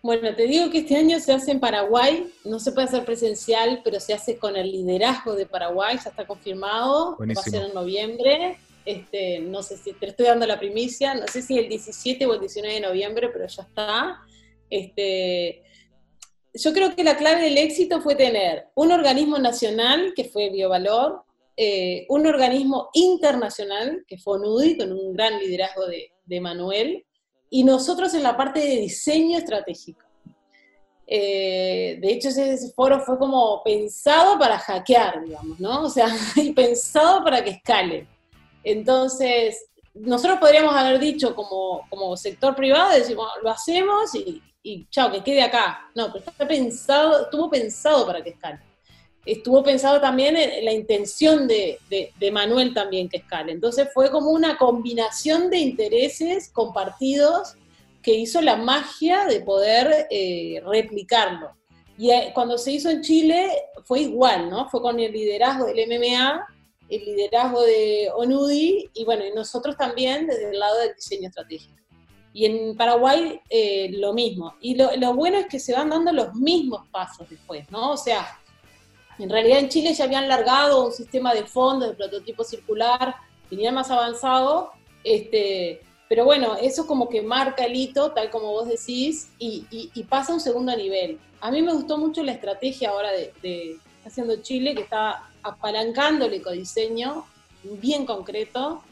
Bueno, 0.02 0.34
te 0.34 0.46
digo 0.46 0.70
que 0.70 0.80
este 0.80 0.96
año 0.96 1.18
se 1.18 1.32
hace 1.32 1.52
en 1.52 1.60
Paraguay, 1.60 2.30
no 2.44 2.58
se 2.58 2.72
puede 2.72 2.88
hacer 2.88 3.04
presencial, 3.06 3.80
pero 3.82 4.00
se 4.00 4.12
hace 4.12 4.36
con 4.36 4.54
el 4.54 4.70
liderazgo 4.70 5.34
de 5.34 5.46
Paraguay, 5.46 5.96
ya 5.96 6.10
está 6.10 6.26
confirmado, 6.26 7.16
va 7.18 7.40
a 7.40 7.42
ser 7.42 7.62
en 7.62 7.72
noviembre. 7.72 8.58
Este, 8.84 9.38
no 9.38 9.62
sé 9.62 9.76
si 9.76 9.92
te 9.92 10.06
estoy 10.06 10.26
dando 10.26 10.46
la 10.46 10.58
primicia, 10.58 11.14
no 11.14 11.26
sé 11.28 11.40
si 11.40 11.56
el 11.56 11.68
17 11.68 12.26
o 12.26 12.34
el 12.34 12.40
19 12.40 12.74
de 12.74 12.80
noviembre, 12.80 13.30
pero 13.32 13.46
ya 13.46 13.62
está. 13.62 14.20
Este, 14.72 15.62
yo 16.54 16.72
creo 16.72 16.96
que 16.96 17.04
la 17.04 17.18
clave 17.18 17.42
del 17.42 17.58
éxito 17.58 18.00
fue 18.00 18.14
tener 18.14 18.68
un 18.74 18.90
organismo 18.90 19.38
nacional, 19.38 20.14
que 20.16 20.24
fue 20.24 20.48
Biovalor, 20.48 21.24
eh, 21.58 22.06
un 22.08 22.26
organismo 22.26 22.88
internacional, 22.94 24.02
que 24.08 24.16
fue 24.16 24.38
ONUDI, 24.38 24.78
con 24.78 24.92
un 24.92 25.12
gran 25.12 25.38
liderazgo 25.38 25.82
de, 25.86 26.40
Manuel, 26.40 27.04
y 27.50 27.64
nosotros 27.64 28.14
en 28.14 28.22
la 28.22 28.34
parte 28.34 28.60
de 28.60 28.76
diseño 28.78 29.36
estratégico. 29.36 30.00
Eh, 31.06 31.98
de 32.00 32.10
hecho, 32.10 32.30
ese, 32.30 32.72
foro 32.74 33.00
fue 33.00 33.18
como 33.18 33.62
pensado 33.62 34.38
para 34.38 34.58
hackear, 34.58 35.22
digamos, 35.22 35.60
¿no? 35.60 35.82
O 35.82 35.90
sea, 35.90 36.08
y 36.36 36.52
pensado 36.52 37.22
para 37.22 37.44
que 37.44 37.50
escale. 37.50 38.06
Entonces, 38.64 39.66
nosotros 39.92 40.38
podríamos 40.38 40.74
haber 40.74 40.98
dicho 40.98 41.34
como, 41.34 41.86
como 41.90 42.16
sector 42.16 42.56
privado, 42.56 42.94
decimos, 42.94 43.28
lo 43.42 43.50
hacemos 43.50 44.14
y, 44.14 44.40
y 44.62 44.86
chao, 44.90 45.10
que 45.10 45.22
quede 45.22 45.42
acá. 45.42 45.90
No, 45.94 46.12
pero 46.12 46.24
está 46.24 46.46
pensado, 46.46 47.24
estuvo 47.24 47.50
pensado 47.50 48.06
para 48.06 48.22
que 48.22 48.30
escale. 48.30 48.60
Estuvo 49.24 49.62
pensado 49.62 50.00
también 50.00 50.36
en 50.36 50.64
la 50.64 50.72
intención 50.72 51.46
de, 51.46 51.78
Manuel 52.32 52.74
también 52.74 53.08
que 53.08 53.18
escale. 53.18 53.52
Entonces 53.52 53.88
fue 53.94 54.10
como 54.10 54.30
una 54.30 54.58
combinación 54.58 55.48
de 55.50 55.58
intereses 55.58 56.50
compartidos 56.52 57.54
que 58.02 58.14
hizo 58.14 58.40
la 58.40 58.56
magia 58.56 59.26
de 59.26 59.40
poder 59.40 60.08
eh, 60.10 60.60
replicarlo. 60.66 61.52
Y 61.96 62.10
eh, 62.10 62.32
cuando 62.34 62.58
se 62.58 62.72
hizo 62.72 62.90
en 62.90 63.02
Chile 63.02 63.48
fue 63.84 64.00
igual, 64.00 64.50
¿no? 64.50 64.68
Fue 64.68 64.82
con 64.82 64.98
el 64.98 65.12
liderazgo 65.12 65.66
del 65.66 65.86
MMA, 65.86 66.46
el 66.88 67.04
liderazgo 67.04 67.62
de 67.62 68.10
ONUDI 68.16 68.90
y 68.92 69.04
bueno, 69.04 69.24
y 69.24 69.32
nosotros 69.32 69.76
también 69.76 70.26
desde 70.26 70.50
el 70.50 70.58
lado 70.58 70.78
del 70.80 70.94
diseño 70.94 71.28
estratégico. 71.28 71.81
Y 72.34 72.46
en 72.46 72.76
Paraguay 72.76 73.40
eh, 73.50 73.90
lo 73.92 74.12
mismo. 74.12 74.54
Y 74.60 74.74
lo, 74.74 75.14
bueno 75.14 75.38
es 75.38 75.46
que 75.46 75.60
se 75.60 75.74
van 75.74 75.90
dando 75.90 76.12
los 76.12 76.34
mismos 76.34 76.86
pasos 76.90 77.28
después, 77.28 77.70
¿no? 77.70 77.92
O 77.92 77.96
sea, 77.96 78.38
en 79.18 79.28
realidad 79.28 79.58
en 79.58 79.68
Chile 79.68 79.92
ya 79.92 80.04
habían 80.04 80.28
largado 80.28 80.86
un 80.86 80.92
sistema 80.92 81.34
de 81.34 81.44
fondos, 81.44 81.90
de 81.90 81.94
prototipo 81.94 82.42
circular, 82.44 83.14
tenía 83.50 83.70
más 83.70 83.90
avanzado, 83.90 84.72
este, 85.04 85.82
pero 86.08 86.26
bueno, 86.26 86.56
eso 86.60 86.86
como 86.86 87.08
que 87.08 87.22
marca 87.22 87.64
el 87.64 87.74
hito, 87.74 88.12
tal 88.12 88.30
como 88.30 88.50
vos 88.52 88.68
decís, 88.68 89.30
y, 89.38 89.88
pasa 90.10 90.32
a 90.32 90.34
un 90.34 90.40
segundo 90.40 90.76
nivel. 90.76 91.18
A 91.40 91.50
mí 91.50 91.62
me 91.62 91.72
gustó 91.72 91.96
mucho 91.96 92.22
la 92.22 92.32
estrategia 92.32 92.90
ahora 92.90 93.10
de, 93.12 93.78
haciendo 94.04 94.36
Chile, 94.42 94.74
que 94.74 94.82
está 94.82 95.30
apalancando 95.42 96.26
el 96.26 96.34
ecodiseño, 96.34 97.24
bien 97.62 98.04
concreto, 98.04 98.82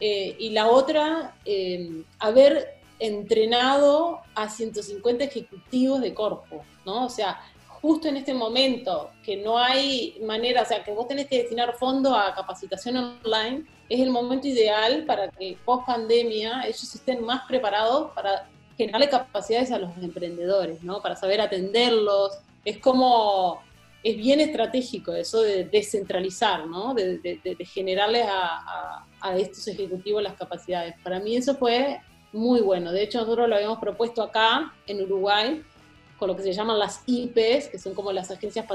eh, 0.00 0.34
y 0.38 0.50
la 0.50 0.68
otra, 0.68 1.34
eh, 1.44 2.02
haber 2.18 2.79
entrenado 3.00 4.20
a 4.34 4.48
150 4.48 5.24
ejecutivos 5.24 6.00
de 6.00 6.14
Corfo, 6.14 6.62
¿no? 6.84 7.06
O 7.06 7.08
sea, 7.08 7.40
justo 7.66 8.08
en 8.08 8.18
este 8.18 8.34
momento 8.34 9.10
que 9.24 9.38
no 9.38 9.58
hay 9.58 10.18
manera, 10.22 10.62
o 10.62 10.66
sea, 10.66 10.84
que 10.84 10.92
vos 10.92 11.08
tenés 11.08 11.26
que 11.26 11.38
destinar 11.38 11.74
fondo 11.76 12.14
a 12.14 12.34
capacitación 12.34 12.96
online, 12.96 13.64
es 13.88 14.00
el 14.00 14.10
momento 14.10 14.46
ideal 14.46 15.04
para 15.06 15.30
que 15.30 15.56
post 15.64 15.86
pandemia 15.86 16.62
ellos 16.64 16.94
estén 16.94 17.24
más 17.24 17.42
preparados 17.48 18.12
para 18.12 18.46
generarle 18.76 19.08
capacidades 19.08 19.72
a 19.72 19.78
los 19.78 19.90
emprendedores, 19.98 20.82
¿no? 20.82 21.02
Para 21.02 21.16
saber 21.16 21.40
atenderlos. 21.40 22.38
Es 22.64 22.78
como, 22.78 23.60
es 24.02 24.16
bien 24.16 24.40
estratégico 24.40 25.12
eso 25.12 25.42
de 25.42 25.64
descentralizar, 25.64 26.66
¿no? 26.66 26.94
De, 26.94 27.18
de, 27.18 27.64
generarles 27.64 28.26
a, 28.26 29.04
a, 29.20 29.36
estos 29.36 29.66
ejecutivos 29.68 30.22
las 30.22 30.34
capacidades. 30.34 30.94
Para 31.02 31.18
mí 31.18 31.36
eso 31.36 31.54
fue 31.56 32.00
muy 32.32 32.60
bueno. 32.60 32.92
De 32.92 33.02
hecho, 33.02 33.20
nosotros 33.20 33.48
lo 33.48 33.56
habíamos 33.56 33.78
propuesto 33.78 34.22
acá, 34.22 34.74
en 34.86 35.02
Uruguay, 35.02 35.62
con 36.18 36.28
lo 36.28 36.36
que 36.36 36.42
se 36.42 36.52
llaman 36.52 36.78
las 36.78 37.02
IPs, 37.06 37.68
que 37.68 37.78
son 37.78 37.94
como 37.94 38.12
las 38.12 38.30
agencias 38.30 38.66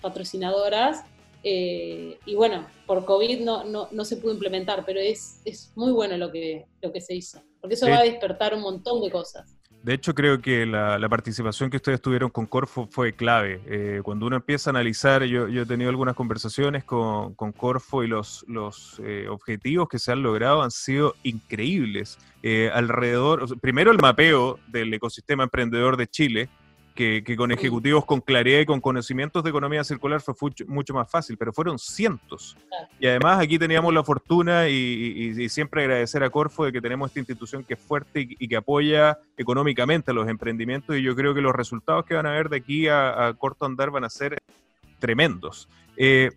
patrocinadoras. 0.00 1.04
Eh, 1.42 2.18
y 2.26 2.34
bueno, 2.34 2.66
por 2.86 3.04
COVID 3.04 3.40
no, 3.40 3.64
no, 3.64 3.88
no, 3.90 4.04
se 4.04 4.18
pudo 4.18 4.32
implementar, 4.32 4.84
pero 4.84 5.00
es, 5.00 5.40
es 5.44 5.72
muy 5.74 5.90
bueno 5.92 6.18
lo 6.18 6.30
que, 6.30 6.66
lo 6.82 6.92
que 6.92 7.00
se 7.00 7.14
hizo, 7.14 7.40
porque 7.60 7.76
eso 7.76 7.88
va 7.88 8.00
a 8.00 8.02
despertar 8.02 8.54
un 8.54 8.60
montón 8.60 9.00
de 9.00 9.10
cosas. 9.10 9.56
De 9.82 9.94
hecho, 9.94 10.14
creo 10.14 10.40
que 10.40 10.66
la, 10.66 11.08
participación 11.08 11.70
que 11.70 11.78
ustedes 11.78 12.02
tuvieron 12.02 12.30
con 12.30 12.46
Corfo 12.46 12.86
fue 12.90 13.14
clave. 13.14 13.62
Eh, 13.66 14.00
cuando 14.02 14.26
uno 14.26 14.36
empieza 14.36 14.68
a 14.68 14.72
analizar, 14.72 15.24
yo, 15.24 15.46
he 15.48 15.66
tenido 15.66 15.88
algunas 15.88 16.14
conversaciones 16.14 16.84
con, 16.84 17.34
con 17.34 17.52
Corfo 17.52 18.04
y 18.04 18.06
los, 18.06 18.44
eh, 19.02 19.26
objetivos 19.28 19.88
que 19.88 19.98
se 19.98 20.12
han 20.12 20.22
logrado 20.22 20.62
han 20.62 20.70
sido 20.70 21.14
increíbles. 21.22 22.18
alrededor, 22.74 23.58
primero 23.60 23.90
el 23.90 23.98
mapeo 23.98 24.58
del 24.68 24.92
ecosistema 24.92 25.44
emprendedor 25.44 25.96
de 25.96 26.06
Chile, 26.06 26.48
que, 27.24 27.36
con 27.36 27.50
ejecutivos 27.50 28.04
con 28.04 28.20
claridad 28.20 28.60
y 28.60 28.66
con 28.66 28.80
conocimientos 28.80 29.42
de 29.42 29.48
economía 29.48 29.82
circular 29.84 30.20
fue 30.20 30.34
mucho, 30.66 30.92
más 30.92 31.10
fácil, 31.10 31.38
pero 31.38 31.52
fueron 31.52 31.78
cientos. 31.78 32.56
Y 32.98 33.06
además 33.06 33.40
aquí 33.40 33.58
teníamos 33.58 33.94
la 33.94 34.04
fortuna 34.04 34.68
y, 34.68 35.48
siempre 35.48 35.82
agradecer 35.82 36.22
a 36.22 36.30
Corfo 36.30 36.64
de 36.64 36.72
que 36.72 36.80
tenemos 36.80 37.08
esta 37.08 37.20
institución 37.20 37.64
que 37.64 37.74
es 37.74 37.80
fuerte 37.80 38.26
y, 38.38 38.48
que 38.48 38.56
apoya 38.56 39.18
económicamente 39.36 40.10
a 40.10 40.14
los 40.14 40.28
emprendimientos 40.28 40.96
y 40.96 41.02
yo 41.02 41.16
creo 41.16 41.34
que 41.34 41.40
los 41.40 41.54
resultados 41.54 42.04
que 42.04 42.14
van 42.14 42.26
a 42.26 42.32
ver 42.32 42.48
de 42.48 42.58
aquí 42.58 42.88
a, 42.88 43.34
corto 43.38 43.64
andar 43.64 43.90
van 43.90 44.04
a 44.04 44.10
ser 44.10 44.36
tremendos. 44.98 45.68
Eh, 45.96 46.30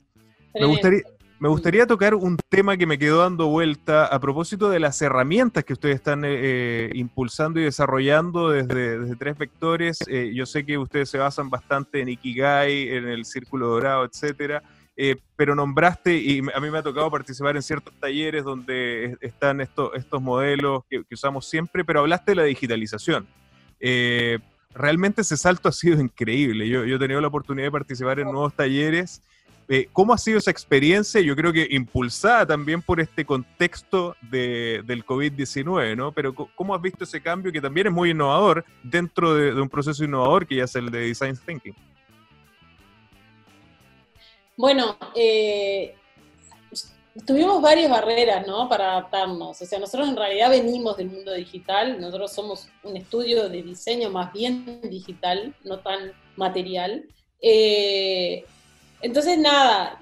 me 0.54 0.66
gustaría, 0.66 1.02
me 1.44 1.50
gustaría 1.50 1.86
tocar 1.86 2.16
un 2.16 2.38
tema 2.48 2.78
que 2.78 2.86
me 2.86 2.98
quedó 2.98 3.18
dando 3.18 3.48
vuelta 3.48 4.06
a 4.06 4.18
propósito 4.22 4.70
de 4.70 4.80
las 4.80 5.02
herramientas 5.02 5.66
que 5.66 5.74
ustedes 5.74 5.96
están 5.96 6.24
eh, 6.24 6.30
eh, 6.32 6.90
impulsando 6.94 7.60
y 7.60 7.66
desarrollando 7.66 8.50
desde, 8.50 9.14
tres 9.18 9.38
vectores. 9.38 10.00
Eh, 10.08 10.32
yo 10.34 10.46
sé 10.46 10.66
que 10.66 10.78
ustedes 10.78 11.10
se 11.10 11.18
basan 11.18 11.50
bastante 11.50 12.00
en 12.00 12.08
Ikigai, 12.08 12.88
en 12.88 13.10
el 13.10 13.26
Círculo 13.26 13.68
Dorado, 13.68 14.06
etcétera. 14.06 14.64
pero 15.36 15.54
nombraste, 15.54 16.16
y 16.16 16.40
a 16.56 16.62
mí 16.62 16.72
me 16.72 16.78
ha 16.78 16.82
tocado 16.82 17.12
participar 17.12 17.58
en 17.58 17.62
ciertos 17.62 17.94
talleres 18.00 18.46
donde 18.46 19.18
están 19.20 19.60
estos, 19.60 19.92
estos 19.96 20.22
modelos 20.22 20.84
que, 20.90 21.04
usamos 21.12 21.46
siempre, 21.46 21.84
pero 21.84 22.00
hablaste 22.00 22.32
de 22.32 22.36
la 22.36 22.44
digitalización. 22.44 23.28
realmente 24.74 25.24
ese 25.24 25.36
salto 25.36 25.68
ha 25.68 25.74
sido 25.74 26.00
increíble. 26.00 26.70
Yo, 26.70 26.86
yo 26.86 26.96
he 26.96 27.00
tenido 27.00 27.20
la 27.20 27.28
oportunidad 27.28 27.68
de 27.68 27.72
participar 27.72 28.22
en 28.22 28.32
nuevos 28.32 28.56
talleres 28.56 29.22
eh, 29.74 29.90
¿Cómo 29.92 30.14
ha 30.14 30.20
sido 30.20 30.38
esa 30.38 30.52
experiencia? 30.52 31.20
Yo 31.20 31.36
creo 31.36 31.52
que 31.52 31.68
impulsada 31.72 32.46
también 32.46 32.80
por 32.80 33.00
este 33.00 33.26
contexto 33.26 34.16
de, 34.22 34.84
del 34.86 35.04
COVID-19, 35.04 35.98
¿no? 35.98 36.12
Pero 36.12 36.36
¿cómo 36.36 36.76
has 36.76 36.82
visto 36.84 37.06
ese 37.06 37.20
cambio 37.20 37.52
que 37.52 37.60
también 37.60 37.88
es 37.88 37.94
muy 37.94 38.12
innovador 38.12 38.64
dentro 38.84 39.34
de, 39.34 39.60
un 39.60 39.68
proceso 39.68 40.04
innovador 40.04 40.46
que 40.46 40.58
ya 40.58 40.66
es 40.66 40.76
el 40.76 40.92
de 40.92 41.00
Design 41.00 41.36
Thinking? 41.44 41.74
Bueno, 44.56 44.96
eh, 45.16 45.96
tuvimos 47.26 47.60
varias 47.60 47.90
barreras, 47.90 48.46
¿no? 48.46 48.70
Para 48.70 48.92
adaptarnos. 48.92 49.60
O 49.60 49.66
sea, 49.66 49.80
nosotros 49.80 50.08
en 50.08 50.16
realidad 50.16 50.52
venimos 50.52 50.98
del 50.98 51.10
mundo 51.10 51.34
digital, 51.34 52.00
nosotros 52.00 52.32
somos 52.32 52.70
un 52.84 52.96
estudio 52.96 53.50
de 53.50 53.64
diseño 53.64 54.12
más 54.12 54.32
bien 54.34 54.82
digital, 54.84 55.56
no 55.64 55.80
tan 55.80 56.12
material. 56.36 57.06
Eh, 57.42 58.46
entonces, 59.04 59.38
nada, 59.38 60.02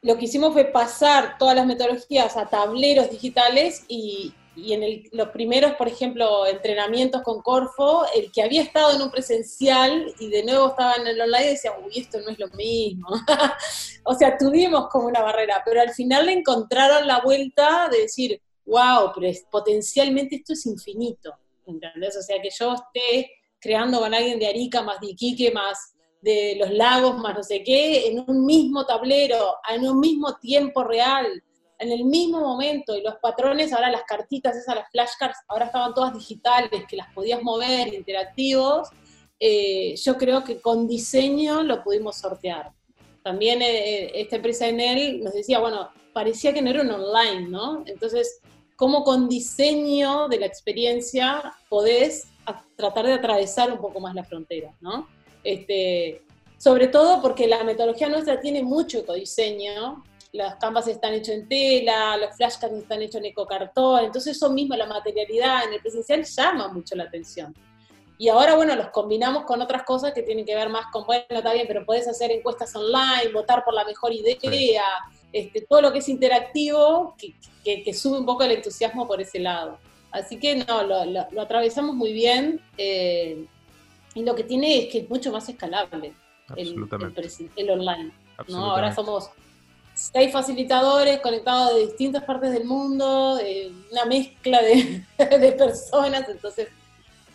lo 0.00 0.16
que 0.16 0.24
hicimos 0.24 0.54
fue 0.54 0.64
pasar 0.64 1.36
todas 1.38 1.54
las 1.54 1.66
metodologías 1.66 2.36
a 2.38 2.46
tableros 2.46 3.10
digitales 3.10 3.84
y, 3.86 4.34
en 4.56 5.02
los 5.12 5.28
primeros, 5.28 5.72
por 5.74 5.88
ejemplo, 5.88 6.46
entrenamientos 6.46 7.22
con 7.22 7.42
Corfo, 7.42 8.06
el 8.14 8.32
que 8.32 8.42
había 8.42 8.62
estado 8.62 8.94
en 8.94 9.02
un 9.02 9.10
presencial 9.10 10.14
y 10.18 10.30
de 10.30 10.42
nuevo 10.42 10.68
estaba 10.68 10.94
en 10.94 11.06
el 11.06 11.20
online 11.20 11.50
decía, 11.50 11.72
uy, 11.84 11.98
esto 11.98 12.18
no 12.20 12.30
es 12.30 12.38
lo 12.38 12.48
mismo. 12.48 13.08
o 14.04 14.14
sea, 14.14 14.38
tuvimos 14.38 14.88
como 14.88 15.08
una 15.08 15.22
barrera, 15.22 15.62
pero 15.64 15.82
al 15.82 15.90
final 15.90 16.26
le 16.26 16.32
encontraron 16.32 17.06
la 17.06 17.20
vuelta 17.20 17.88
de 17.90 18.02
decir, 18.02 18.40
wow, 18.64 19.10
pero 19.14 19.30
potencialmente 19.50 20.36
esto 20.36 20.54
es 20.54 20.64
infinito. 20.64 21.34
O 21.66 22.22
sea, 22.22 22.40
que 22.40 22.50
yo 22.50 22.74
esté 22.74 23.30
creando 23.60 23.98
con 23.98 24.14
alguien 24.14 24.38
de 24.38 24.46
Arica, 24.46 24.82
más 24.82 25.00
de 25.00 25.08
Iquique, 25.08 25.50
más 25.50 25.93
de 26.24 26.56
los 26.58 26.70
lagos, 26.70 27.18
más 27.18 27.36
no 27.36 27.42
sé 27.42 27.62
qué, 27.62 28.08
en 28.08 28.24
un 28.26 28.46
mismo 28.46 28.86
tablero, 28.86 29.56
en 29.68 29.86
un 29.86 30.00
mismo 30.00 30.36
tiempo 30.36 30.82
real, 30.82 31.26
en 31.78 31.92
el 31.92 32.04
mismo 32.04 32.40
momento, 32.40 32.96
y 32.96 33.02
los 33.02 33.16
patrones, 33.16 33.72
ahora 33.72 33.90
las 33.90 34.04
cartitas 34.04 34.56
esas, 34.56 34.74
las 34.74 34.90
flashcards, 34.90 35.36
ahora 35.48 35.66
estaban 35.66 35.92
todas 35.92 36.14
digitales, 36.14 36.84
que 36.88 36.96
las 36.96 37.12
podías 37.12 37.42
mover, 37.42 37.92
interactivos, 37.92 38.88
eh, 39.38 39.94
yo 39.96 40.16
creo 40.16 40.42
que 40.42 40.60
con 40.60 40.88
diseño 40.88 41.62
lo 41.62 41.84
pudimos 41.84 42.16
sortear. 42.16 42.72
También 43.22 43.60
eh, 43.60 44.10
esta 44.14 44.36
empresa 44.36 44.66
en 44.66 44.80
él 44.80 45.22
nos 45.22 45.34
decía, 45.34 45.58
bueno, 45.58 45.90
parecía 46.14 46.54
que 46.54 46.62
no 46.62 46.70
era 46.70 46.80
un 46.80 46.90
online, 46.90 47.48
¿no? 47.50 47.84
Entonces, 47.86 48.40
¿cómo 48.76 49.04
con 49.04 49.28
diseño 49.28 50.28
de 50.28 50.40
la 50.40 50.46
experiencia 50.46 51.54
podés 51.68 52.28
tratar 52.76 53.06
de 53.06 53.12
atravesar 53.12 53.70
un 53.72 53.78
poco 53.78 54.00
más 54.00 54.14
la 54.14 54.24
frontera, 54.24 54.74
¿no? 54.80 55.06
Este, 55.44 56.22
sobre 56.58 56.88
todo 56.88 57.20
porque 57.20 57.46
la 57.46 57.62
metodología 57.62 58.08
nuestra 58.08 58.40
tiene 58.40 58.62
mucho 58.62 58.98
ecodiseño, 58.98 60.02
las 60.32 60.56
canvas 60.56 60.88
están 60.88 61.14
hechas 61.14 61.36
en 61.36 61.48
tela, 61.48 62.16
los 62.16 62.36
flashcards 62.36 62.74
están 62.74 63.02
hechos 63.02 63.16
en 63.16 63.26
ecocartón, 63.26 64.04
entonces 64.04 64.36
eso 64.36 64.50
mismo, 64.50 64.74
la 64.74 64.86
materialidad 64.86 65.64
en 65.64 65.74
el 65.74 65.80
presencial 65.80 66.24
llama 66.24 66.68
mucho 66.68 66.96
la 66.96 67.04
atención. 67.04 67.54
Y 68.16 68.28
ahora, 68.28 68.54
bueno, 68.54 68.74
los 68.76 68.88
combinamos 68.88 69.44
con 69.44 69.60
otras 69.60 69.82
cosas 69.82 70.12
que 70.12 70.22
tienen 70.22 70.44
que 70.44 70.54
ver 70.54 70.68
más 70.68 70.86
con, 70.92 71.04
bueno, 71.04 71.24
está 71.28 71.52
bien, 71.52 71.66
pero 71.68 71.84
podés 71.84 72.08
hacer 72.08 72.30
encuestas 72.30 72.74
online, 72.74 73.32
votar 73.32 73.64
por 73.64 73.74
la 73.74 73.84
mejor 73.84 74.12
idea, 74.12 74.84
este, 75.32 75.60
todo 75.62 75.82
lo 75.82 75.92
que 75.92 75.98
es 75.98 76.08
interactivo, 76.08 77.14
que, 77.18 77.82
que, 77.82 77.92
sube 77.92 78.18
un 78.18 78.26
poco 78.26 78.44
el 78.44 78.52
entusiasmo 78.52 79.06
por 79.06 79.20
ese 79.20 79.40
lado. 79.40 79.78
Así 80.12 80.38
que 80.38 80.56
no, 80.56 80.84
lo, 80.84 81.04
lo, 81.04 81.42
atravesamos 81.42 81.96
muy 81.96 82.12
bien. 82.12 82.60
Eh, 82.78 83.46
y 84.14 84.22
lo 84.22 84.34
que 84.34 84.44
tiene 84.44 84.78
es 84.78 84.92
que 84.92 84.98
es 84.98 85.10
mucho 85.10 85.32
más 85.32 85.48
escalable 85.48 86.12
el, 86.56 86.74
el, 87.56 87.70
online. 87.70 88.12
¿no? 88.48 88.70
Ahora 88.70 88.94
somos 88.94 89.30
seis 89.94 90.32
facilitadores 90.32 91.20
conectados 91.20 91.74
de 91.74 91.86
distintas 91.86 92.24
partes 92.24 92.52
del 92.52 92.64
mundo, 92.64 93.38
una 93.90 94.04
mezcla 94.04 94.62
de, 94.62 95.04
de, 95.38 95.52
personas, 95.52 96.28
entonces 96.28 96.68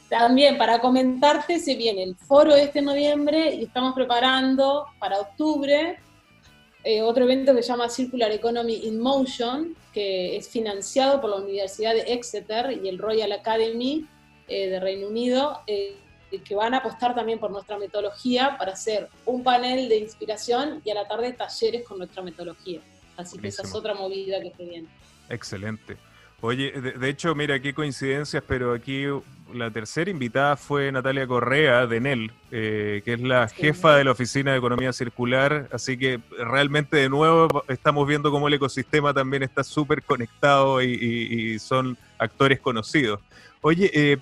también 0.09 0.57
para 0.57 0.79
comentarte 0.79 1.59
se 1.59 1.75
viene 1.75 2.03
el 2.03 2.15
foro 2.15 2.55
este 2.55 2.81
noviembre 2.81 3.53
y 3.55 3.63
estamos 3.63 3.93
preparando 3.93 4.87
para 4.99 5.19
octubre 5.19 5.99
eh, 6.83 7.01
otro 7.01 7.25
evento 7.25 7.53
que 7.53 7.61
se 7.61 7.69
llama 7.69 7.89
Circular 7.89 8.31
Economy 8.31 8.87
in 8.87 8.99
Motion, 8.99 9.75
que 9.93 10.37
es 10.37 10.47
financiado 10.47 11.19
por 11.19 11.29
la 11.29 11.35
Universidad 11.37 11.93
de 11.93 12.13
Exeter 12.13 12.79
y 12.83 12.87
el 12.87 12.97
Royal 12.97 13.31
Academy 13.33 14.05
eh, 14.47 14.69
de 14.69 14.79
Reino 14.79 15.07
Unido. 15.07 15.59
Que 16.29 16.55
van 16.55 16.73
a 16.73 16.77
apostar 16.77 17.15
también 17.15 17.39
por 17.39 17.51
nuestra 17.51 17.77
metodología 17.77 18.55
para 18.57 18.73
hacer 18.73 19.09
un 19.25 19.43
panel 19.43 19.89
de 19.89 19.97
inspiración 19.97 20.81
y 20.85 20.91
a 20.91 20.95
la 20.95 21.07
tarde 21.07 21.33
talleres 21.33 21.87
con 21.87 21.97
nuestra 21.97 22.21
metodología. 22.21 22.81
Así 23.17 23.37
que 23.37 23.47
esa 23.47 23.63
es 23.63 23.73
otra 23.73 23.93
movida 23.93 24.39
que 24.41 24.51
se 24.55 24.63
viene. 24.63 24.87
Excelente. 25.29 25.97
Oye, 26.41 26.71
de, 26.71 27.09
hecho, 27.09 27.35
mira, 27.35 27.59
qué 27.59 27.73
coincidencias, 27.73 28.41
pero 28.47 28.73
aquí 28.73 29.03
la 29.53 29.71
tercera 29.71 30.09
invitada 30.09 30.55
fue 30.55 30.89
Natalia 30.89 31.27
Correa 31.27 31.85
de 31.85 31.99
NEL, 31.99 32.31
eh, 32.51 33.01
que 33.03 33.13
es 33.13 33.19
la 33.19 33.49
jefa 33.49 33.97
de 33.97 34.05
la 34.05 34.11
Oficina 34.11 34.51
de 34.51 34.59
Economía 34.59 34.93
Circular, 34.93 35.67
así 35.73 35.97
que 35.97 36.21
realmente 36.37 36.95
de 36.95 37.09
nuevo 37.09 37.65
estamos 37.67 38.07
viendo 38.07 38.31
cómo 38.31 38.47
el 38.47 38.53
ecosistema 38.53 39.13
también 39.13 39.43
está 39.43 39.65
súper 39.65 40.01
conectado 40.01 40.81
y, 40.81 41.59
son 41.59 41.97
actores 42.17 42.61
conocidos. 42.61 43.19
Oye, 43.61 43.91
eh, 43.93 44.17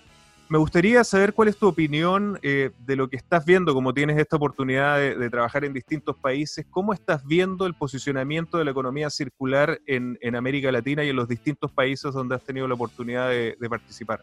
me 0.50 0.58
gustaría 0.58 1.04
saber 1.04 1.34
cuál 1.34 1.50
es 1.50 1.58
tu 1.58 1.68
opinión 1.68 2.40
eh, 2.42 2.72
de 2.80 2.96
lo 2.96 3.10
que 3.10 3.18
estás 3.18 3.46
viendo, 3.46 3.74
como 3.74 3.94
tienes 3.94 4.18
esta 4.18 4.38
oportunidad 4.38 4.98
de, 4.98 5.30
trabajar 5.30 5.66
en 5.66 5.74
distintos 5.74 6.16
países, 6.16 6.66
¿cómo 6.70 6.94
estás 6.94 7.26
viendo 7.26 7.66
el 7.66 7.74
posicionamiento 7.74 8.58
de 8.58 8.66
la 8.66 8.72
economía 8.72 9.10
circular 9.10 9.80
en, 9.86 10.18
América 10.36 10.72
Latina 10.72 11.04
y 11.04 11.10
en 11.10 11.16
los 11.16 11.28
distintos 11.28 11.72
países 11.72 12.14
donde 12.14 12.36
has 12.36 12.44
tenido 12.44 12.68
la 12.68 12.76
oportunidad 12.76 13.30
de, 13.30 13.70
participar? 13.70 14.22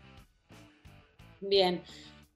Bien. 1.41 1.83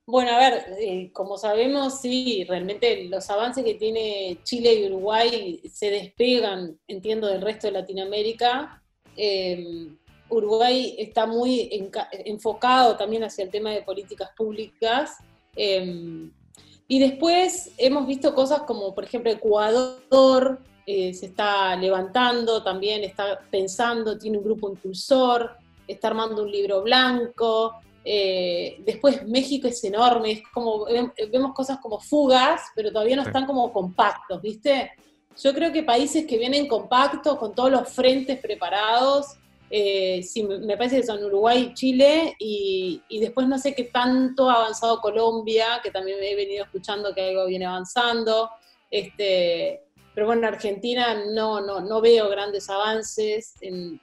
Bueno, 0.07 0.33
a 0.33 0.39
ver, 0.39 0.65
eh, 0.81 1.11
como 1.13 1.37
sabemos, 1.37 2.01
sí, 2.01 2.45
realmente 2.49 3.05
los 3.05 3.29
avances 3.31 3.65
que 3.65 3.75
tiene 3.75 4.39
Chile 4.43 4.75
y 4.75 4.87
Uruguay 4.87 5.61
se 5.71 5.91
despegan, 5.91 6.79
entiendo, 6.89 7.27
del 7.27 7.43
resto 7.43 7.67
de 7.67 7.75
Latinoamérica. 7.75 8.83
Eh, 9.17 9.89
Uruguay 10.31 10.95
está 10.99 11.27
muy 11.27 11.91
enfocado 12.25 12.97
también 12.97 13.25
hacia 13.25 13.45
el 13.45 13.51
tema 13.51 13.71
de 13.71 13.83
políticas 13.83 14.31
públicas. 14.37 15.17
Eh, 15.57 16.31
y 16.87 16.99
después 16.99 17.73
hemos 17.77 18.07
visto 18.07 18.35
cosas 18.35 18.63
como, 18.63 18.95
por 18.95 19.05
ejemplo, 19.05 19.31
Ecuador 19.31 20.61
se 20.87 21.27
está 21.27 21.77
levantando, 21.77 22.63
también 22.63 23.05
está 23.05 23.39
pensando, 23.51 24.17
tiene 24.17 24.39
un 24.39 24.45
grupo 24.45 24.71
impulsor, 24.71 25.59
está 25.87 26.09
armando 26.09 26.43
un 26.43 26.51
libro 26.51 26.83
blanco. 26.83 27.75
Eh, 28.05 28.81
después 28.87 29.27
México 29.27 29.69
es 29.69 29.83
enorme, 29.85 30.33
es 30.33 30.43
como, 30.55 30.87
vemos 31.31 31.53
cosas 31.53 31.79
como 31.79 32.01
fugas, 32.01 32.63
pero 32.75 32.91
todavía 32.91 33.17
no 33.17 33.23
están 33.23 33.45
como 33.45 33.73
compactos, 33.73 34.41
¿viste? 34.41 34.93
Yo 35.43 35.53
creo 35.53 35.73
que 35.73 35.83
países 35.83 36.27
que 36.27 36.39
vienen 36.39 36.67
compactos, 36.69 37.37
con 37.37 37.55
todos 37.55 37.71
los 37.71 37.89
frentes 37.89 38.41
preparados, 38.41 39.27
eh, 39.71 40.23
sí, 40.23 40.43
me 40.43 40.77
parece 40.77 40.97
que 40.97 41.07
son 41.07 41.23
Uruguay 41.23 41.73
Chile, 41.75 42.35
y, 42.39 43.03
después 43.21 43.47
no 43.47 43.59
sé 43.59 43.75
qué 43.75 43.85
tanto 43.85 44.49
ha 44.49 44.55
avanzado 44.55 45.01
Colombia, 45.01 45.81
que 45.83 45.91
también 45.91 46.19
he 46.23 46.35
venido 46.35 46.65
escuchando 46.65 47.15
que 47.15 47.29
algo 47.29 47.47
viene 47.47 47.67
avanzando. 47.67 48.51
Este, 48.91 49.83
pero 50.15 50.27
bueno, 50.27 50.41
en 50.47 50.55
Argentina 50.55 51.23
no, 51.33 51.61
no, 51.61 51.81
no 51.81 52.01
veo 52.01 52.29
grandes 52.31 52.71
avances 52.71 53.55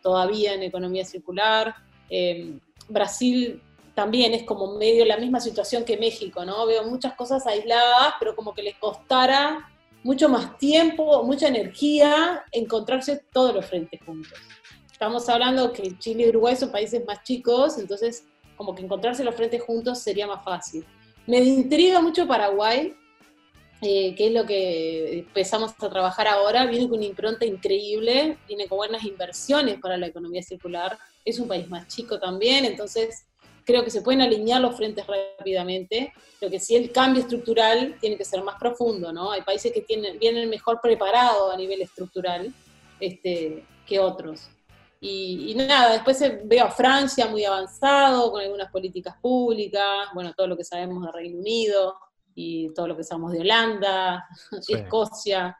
todavía 0.02 0.54
en 0.54 0.64
economía 0.64 1.04
circular. 1.04 1.76
Eh, 2.10 2.60
Brasil 2.88 3.62
también 3.96 4.34
es 4.34 4.44
como 4.44 4.78
medio 4.78 5.06
la 5.06 5.18
misma 5.18 5.40
situación 5.40 5.84
que 5.84 5.98
México, 5.98 6.46
¿no? 6.46 6.66
Veo 6.66 6.84
muchas 6.84 7.14
cosas 7.16 7.48
aisladas, 7.48 8.14
pero 8.20 8.36
como 8.36 8.54
que 8.54 8.62
les 8.62 8.76
costara 8.76 9.70
mucho 10.04 10.30
más 10.30 10.58
tiempo, 10.60 11.24
mucha 11.24 11.48
energía 11.48 12.44
encontrarse 12.52 13.24
todos 13.34 13.56
los 13.56 13.66
frentes 13.66 14.00
juntos. 14.06 14.38
Estamos 14.96 15.28
hablando 15.28 15.74
que 15.74 16.00
Chile 16.00 16.24
y 16.24 16.30
Uruguay 16.30 16.56
son 16.56 16.72
países 16.72 17.04
más 17.06 17.22
chicos, 17.22 17.78
entonces 17.80 18.24
como 18.56 18.74
que 18.74 18.82
encontrarse 18.82 19.26
los 19.26 19.36
frentes 19.36 19.62
juntos 19.62 20.00
sería 20.00 20.26
más 20.26 20.42
fácil. 20.42 20.86
Me 21.28 21.40
intriga 21.40 22.00
mucho 22.00 22.26
Paraguay, 22.26 22.96
eh, 23.82 24.16
que 24.16 24.28
es 24.28 24.32
lo 24.32 24.46
que 24.46 25.20
empezamos 25.20 25.74
a 25.78 25.90
trabajar 25.90 26.30
ahora, 26.30 26.66
viene 26.66 26.88
con 26.88 27.00
una 27.00 27.08
impronta 27.08 27.46
increíble, 27.46 28.38
viene 28.48 28.70
con 28.70 28.78
buenas 28.78 29.04
inversiones 29.04 29.82
para 29.82 29.98
la 29.98 30.08
economía 30.08 30.42
circular, 30.42 30.98
es 31.26 31.40
un 31.40 31.50
país 31.50 31.68
más 31.68 31.90
chico 31.90 32.18
también, 32.18 32.64
entonces 32.64 33.26
creo 33.66 33.84
que 33.84 33.92
se 33.92 34.02
pueden 34.02 34.22
alinear 34.22 34.62
los 34.62 34.78
frentes 34.78 35.06
rápidamente, 35.06 36.14
lo 36.40 36.50
que 36.50 36.62
sí 36.62 36.74
el 36.74 36.94
cambio 36.94 37.22
estructural 37.22 37.98
tiene 38.00 38.16
que 38.16 38.24
ser 38.24 38.42
más 38.44 38.56
profundo, 38.58 39.12
¿no? 39.12 39.34
Hay 39.34 39.42
países 39.42 39.74
que 39.74 39.82
tienen, 39.82 40.18
vienen 40.20 40.50
mejor 40.50 40.80
preparados 40.82 41.54
a 41.54 41.58
nivel 41.58 41.82
estructural 41.82 42.54
este, 43.02 43.66
que 43.86 44.00
otros. 44.00 44.48
Y, 45.00 45.54
nada, 45.56 45.94
después 45.94 46.24
veo 46.46 46.66
a 46.66 46.72
Francia 46.72 47.28
muy 47.28 47.44
avanzado 47.46 48.32
con 48.32 48.42
algunas 48.42 48.72
políticas 48.72 49.16
públicas, 49.22 50.08
bueno, 50.14 50.34
todo 50.34 50.48
lo 50.48 50.58
que 50.58 50.64
sabemos 50.64 51.06
de 51.06 51.12
Reino 51.12 51.40
Unido 51.40 51.96
y 52.34 52.74
todo 52.74 52.88
lo 52.88 52.98
que 52.98 53.04
sabemos 53.04 53.32
de 53.34 53.42
Holanda, 53.42 54.28
Escocia, 54.68 55.58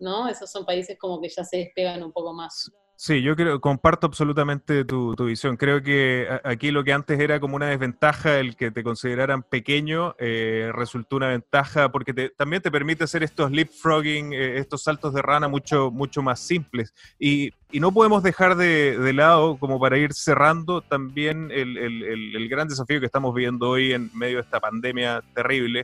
¿no? 0.00 0.28
Esos 0.28 0.50
son 0.50 0.64
países 0.64 0.98
como 0.98 1.20
que 1.20 1.28
ya 1.28 1.44
se 1.44 1.58
despegan 1.58 2.02
un 2.02 2.12
poco 2.12 2.32
más. 2.32 2.70
Sí, 2.96 3.22
yo 3.22 3.34
creo, 3.34 3.60
comparto 3.60 4.06
absolutamente 4.06 4.84
tu, 4.84 5.16
visión. 5.16 5.56
Creo 5.56 5.82
que 5.82 6.28
aquí 6.44 6.70
lo 6.70 6.84
que 6.84 6.92
antes 6.92 7.18
era 7.18 7.40
como 7.40 7.56
una 7.56 7.66
desventaja, 7.66 8.38
el 8.38 8.56
que 8.56 8.70
te 8.70 8.84
consideraran 8.84 9.42
pequeño, 9.42 10.14
eh, 10.18 10.70
resultó 10.72 11.16
una 11.16 11.28
ventaja 11.28 11.90
porque 11.90 12.14
también 12.36 12.62
te 12.62 12.70
permite 12.70 13.04
hacer 13.04 13.24
estos 13.24 13.50
leapfrogging, 13.50 14.32
eh, 14.32 14.58
estos 14.58 14.84
saltos 14.84 15.12
de 15.12 15.22
rana 15.22 15.48
mucho, 15.48 15.90
mucho 15.90 16.22
más 16.22 16.40
simples. 16.40 16.94
Y, 17.18 17.50
no 17.80 17.90
podemos 17.90 18.22
dejar 18.22 18.54
de, 18.54 19.12
lado, 19.12 19.56
como 19.58 19.80
para 19.80 19.98
ir 19.98 20.12
cerrando, 20.12 20.80
también 20.80 21.50
el, 21.50 21.76
el 21.76 22.48
gran 22.48 22.68
desafío 22.68 23.00
que 23.00 23.06
estamos 23.06 23.34
viendo 23.34 23.68
hoy 23.68 23.92
en 23.92 24.12
medio 24.14 24.36
de 24.36 24.42
esta 24.42 24.60
pandemia 24.60 25.24
terrible, 25.34 25.82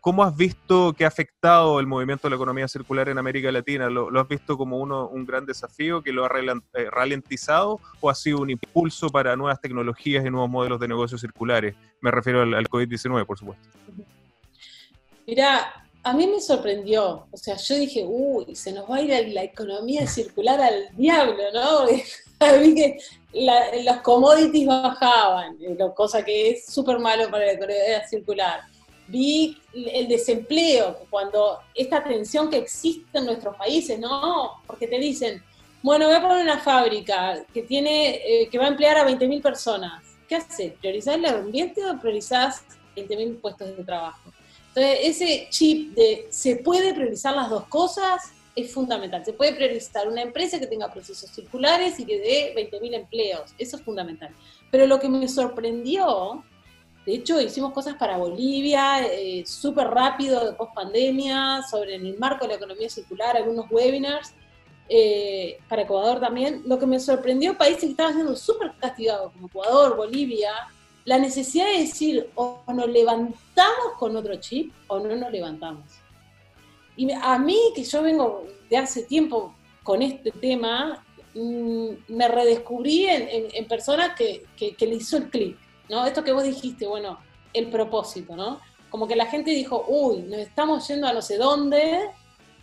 ¿Cómo 0.00 0.22
has 0.22 0.36
visto 0.36 0.92
que 0.92 1.04
ha 1.04 1.08
afectado 1.08 1.80
el 1.80 1.86
movimiento 1.86 2.28
de 2.28 2.30
la 2.30 2.36
economía 2.36 2.68
circular 2.68 3.08
en 3.08 3.18
América 3.18 3.50
Latina? 3.50 3.90
¿Lo, 3.90 4.20
has 4.20 4.28
visto 4.28 4.56
como 4.56 4.78
uno, 4.78 5.08
un 5.08 5.26
gran 5.26 5.44
desafío 5.44 6.02
que 6.02 6.12
lo 6.12 6.24
ha 6.24 6.30
eh, 6.74 6.90
ralentizado 6.90 7.80
o 8.00 8.08
ha 8.08 8.14
sido 8.14 8.38
un 8.38 8.50
impulso 8.50 9.08
para 9.08 9.34
nuevas 9.34 9.60
tecnologías 9.60 10.24
y 10.24 10.30
nuevos 10.30 10.48
modelos 10.48 10.78
de 10.78 10.86
negocios 10.86 11.20
circulares? 11.20 11.74
Me 12.00 12.12
refiero 12.12 12.42
al, 12.42 12.68
COVID-19, 12.68 13.26
por 13.26 13.38
supuesto. 13.38 13.68
Mira, 15.26 15.84
a 16.04 16.12
mí 16.12 16.28
me 16.28 16.40
sorprendió. 16.40 17.26
O 17.32 17.36
sea, 17.36 17.56
yo 17.56 17.74
dije, 17.74 18.04
uy, 18.06 18.54
se 18.54 18.72
nos 18.72 18.88
va 18.88 18.96
a 18.96 19.02
ir 19.02 19.28
la 19.34 19.42
economía 19.42 20.06
circular 20.06 20.60
al 20.60 20.96
diablo, 20.96 21.42
¿no? 21.52 21.86
vi 22.60 22.74
que 22.74 22.98
los 23.84 23.96
commodities 23.98 24.68
bajaban, 24.68 25.56
eh, 25.60 25.76
cosa 25.96 26.24
que 26.24 26.50
es 26.50 26.66
súper 26.66 27.00
malo 27.00 27.28
para 27.32 27.46
la 27.46 27.52
economía 27.52 28.06
circular 28.08 28.60
vi 29.08 29.56
el 29.74 30.06
desempleo, 30.06 30.98
cuando 31.10 31.60
esta 31.74 32.04
tensión 32.04 32.50
que 32.50 32.58
existe 32.58 33.18
en 33.18 33.26
nuestros 33.26 33.56
países, 33.56 33.98
¿no? 33.98 34.62
Porque 34.66 34.86
te 34.86 34.98
dicen, 34.98 35.42
bueno, 35.82 36.06
voy 36.06 36.14
a 36.14 36.22
poner 36.22 36.42
una 36.42 36.58
fábrica 36.58 37.44
que 37.52 37.62
tiene, 37.62 38.16
eh, 38.16 38.48
que 38.50 38.58
va 38.58 38.66
a 38.66 38.68
emplear 38.68 38.98
a 38.98 39.08
20.000 39.08 39.42
personas. 39.42 40.02
¿Qué 40.28 40.36
haces? 40.36 40.74
¿Priorizás 40.74 41.16
el 41.16 41.24
ambiente 41.26 41.84
o 41.84 41.98
priorizás 41.98 42.64
20.000 42.96 43.40
puestos 43.40 43.76
de 43.76 43.84
trabajo? 43.84 44.30
Entonces, 44.68 44.98
ese 45.02 45.46
chip 45.50 45.94
de 45.94 46.26
se 46.30 46.56
puede 46.56 46.92
priorizar 46.92 47.34
las 47.34 47.48
dos 47.48 47.64
cosas 47.66 48.32
es 48.54 48.72
fundamental. 48.72 49.24
Se 49.24 49.32
puede 49.32 49.54
priorizar 49.54 50.08
una 50.08 50.20
empresa 50.20 50.58
que 50.58 50.66
tenga 50.66 50.92
procesos 50.92 51.30
circulares 51.30 51.98
y 52.00 52.04
que 52.04 52.18
dé 52.18 52.54
20.000 52.70 52.94
empleos. 52.94 53.54
Eso 53.56 53.76
es 53.76 53.82
fundamental. 53.82 54.30
Pero 54.70 54.86
lo 54.86 54.98
que 54.98 55.08
me 55.08 55.28
sorprendió 55.28 56.44
de 57.08 57.14
hecho, 57.14 57.40
hicimos 57.40 57.72
cosas 57.72 57.96
para 57.96 58.18
Bolivia, 58.18 59.02
eh, 59.02 59.42
súper 59.46 59.88
rápido, 59.88 60.44
de 60.44 60.52
post 60.52 60.74
pandemia, 60.74 61.62
sobre 61.62 61.94
el 61.94 62.18
marco 62.18 62.44
de 62.44 62.48
la 62.48 62.56
economía 62.56 62.90
circular, 62.90 63.34
algunos 63.34 63.64
webinars, 63.70 64.34
eh, 64.90 65.56
para 65.70 65.82
Ecuador 65.82 66.20
también. 66.20 66.64
Lo 66.66 66.78
que 66.78 66.84
me 66.84 67.00
sorprendió, 67.00 67.56
países 67.56 67.84
que 67.84 67.90
estaban 67.92 68.12
siendo 68.12 68.36
súper 68.36 68.72
castigados, 68.78 69.32
como 69.32 69.46
Ecuador, 69.46 69.96
Bolivia, 69.96 70.52
la 71.06 71.18
necesidad 71.18 71.64
de 71.64 71.78
decir, 71.78 72.28
o 72.34 72.62
nos 72.74 72.90
levantamos 72.90 73.94
con 73.98 74.14
otro 74.14 74.36
chip 74.36 74.70
o 74.88 75.00
no 75.00 75.16
nos 75.16 75.32
levantamos. 75.32 75.86
Y 76.94 77.10
a 77.10 77.38
mí, 77.38 77.58
que 77.74 77.84
yo 77.84 78.02
vengo 78.02 78.44
de 78.68 78.76
hace 78.76 79.04
tiempo 79.04 79.54
con 79.82 80.02
este 80.02 80.30
tema, 80.30 81.02
mm, 81.32 81.88
me 82.08 82.28
redescubrí 82.28 83.06
en, 83.08 83.66
personas 83.66 84.14
que, 84.14 84.44
que 84.58 84.86
le 84.86 84.96
hizo 84.96 85.16
el 85.16 85.30
clic 85.30 85.56
¿no? 85.88 86.06
Esto 86.06 86.24
que 86.24 86.32
vos 86.32 86.44
dijiste, 86.44 86.86
bueno, 86.86 87.18
el 87.52 87.70
propósito, 87.70 88.36
¿no? 88.36 88.60
Como 88.90 89.06
que 89.06 89.16
la 89.16 89.26
gente 89.26 89.50
dijo, 89.50 89.84
uy, 89.88 90.22
nos 90.22 90.38
estamos 90.38 90.86
yendo 90.88 91.06
a 91.06 91.12
no 91.12 91.22
sé 91.22 91.36
dónde, 91.36 92.10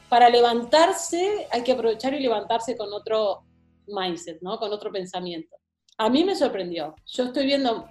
para 0.09 0.29
levantarse 0.29 1.47
hay 1.51 1.63
que 1.63 1.71
aprovechar 1.71 2.13
y 2.13 2.19
levantarse 2.19 2.77
con 2.77 2.93
otro 2.93 3.43
mindset, 3.87 4.41
¿no? 4.41 4.57
Con 4.57 4.71
otro 4.71 4.91
pensamiento. 4.91 5.55
A 5.97 6.09
mí 6.09 6.23
me 6.23 6.35
sorprendió. 6.35 6.95
Yo 7.05 7.25
estoy 7.25 7.45
viendo, 7.45 7.89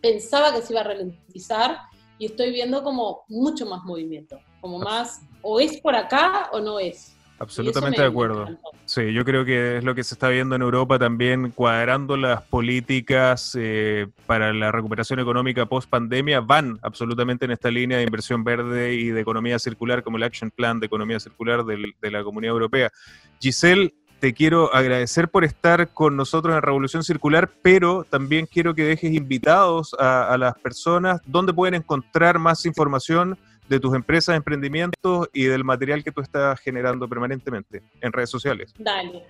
pensaba 0.00 0.52
que 0.52 0.62
se 0.62 0.72
iba 0.72 0.80
a 0.80 0.84
ralentizar 0.84 1.78
y 2.18 2.26
estoy 2.26 2.52
viendo 2.52 2.82
como 2.82 3.24
mucho 3.28 3.66
más 3.66 3.82
movimiento, 3.84 4.38
como 4.60 4.78
más, 4.78 5.22
o 5.42 5.58
es 5.58 5.80
por 5.80 5.94
acá 5.94 6.50
o 6.52 6.60
no 6.60 6.78
es. 6.78 7.11
Absolutamente 7.42 8.00
de 8.00 8.06
acuerdo. 8.06 8.48
Sí, 8.84 9.12
yo 9.12 9.24
creo 9.24 9.44
que 9.44 9.78
es 9.78 9.84
lo 9.84 9.96
que 9.96 10.04
se 10.04 10.14
está 10.14 10.28
viendo 10.28 10.54
en 10.54 10.62
Europa 10.62 10.96
también, 10.96 11.50
cuadrando 11.50 12.16
las 12.16 12.42
políticas 12.42 13.58
eh, 13.58 14.06
para 14.26 14.52
la 14.52 14.70
recuperación 14.70 15.18
económica 15.18 15.66
post 15.66 15.90
pandemia, 15.90 16.40
van 16.40 16.78
absolutamente 16.82 17.44
en 17.44 17.50
esta 17.50 17.68
línea 17.68 17.98
de 17.98 18.04
inversión 18.04 18.44
verde 18.44 18.94
y 18.94 19.08
de 19.08 19.20
economía 19.20 19.58
circular, 19.58 20.04
como 20.04 20.18
el 20.18 20.22
Action 20.22 20.52
Plan 20.52 20.78
de 20.78 20.86
Economía 20.86 21.18
Circular 21.18 21.64
de 21.64 22.10
la 22.12 22.22
Comunidad 22.22 22.52
Europea. 22.52 22.92
Giselle, 23.40 23.92
te 24.20 24.34
quiero 24.34 24.72
agradecer 24.72 25.28
por 25.28 25.42
estar 25.42 25.92
con 25.92 26.14
nosotros 26.16 26.54
en 26.54 26.62
Revolución 26.62 27.02
Circular, 27.02 27.50
pero 27.60 28.06
también 28.08 28.46
quiero 28.46 28.72
que 28.72 28.84
dejes 28.84 29.12
invitados 29.14 29.96
a, 29.98 30.32
a 30.32 30.38
las 30.38 30.54
personas 30.60 31.20
donde 31.26 31.52
pueden 31.52 31.74
encontrar 31.74 32.38
más 32.38 32.64
información 32.66 33.36
de 33.68 33.80
tus 33.80 33.94
empresas, 33.94 34.36
emprendimientos 34.36 35.28
y 35.32 35.44
del 35.44 35.64
material 35.64 36.02
que 36.04 36.12
tú 36.12 36.20
estás 36.20 36.60
generando 36.60 37.08
permanentemente 37.08 37.82
en 38.00 38.12
redes 38.12 38.30
sociales. 38.30 38.72
Dale. 38.78 39.24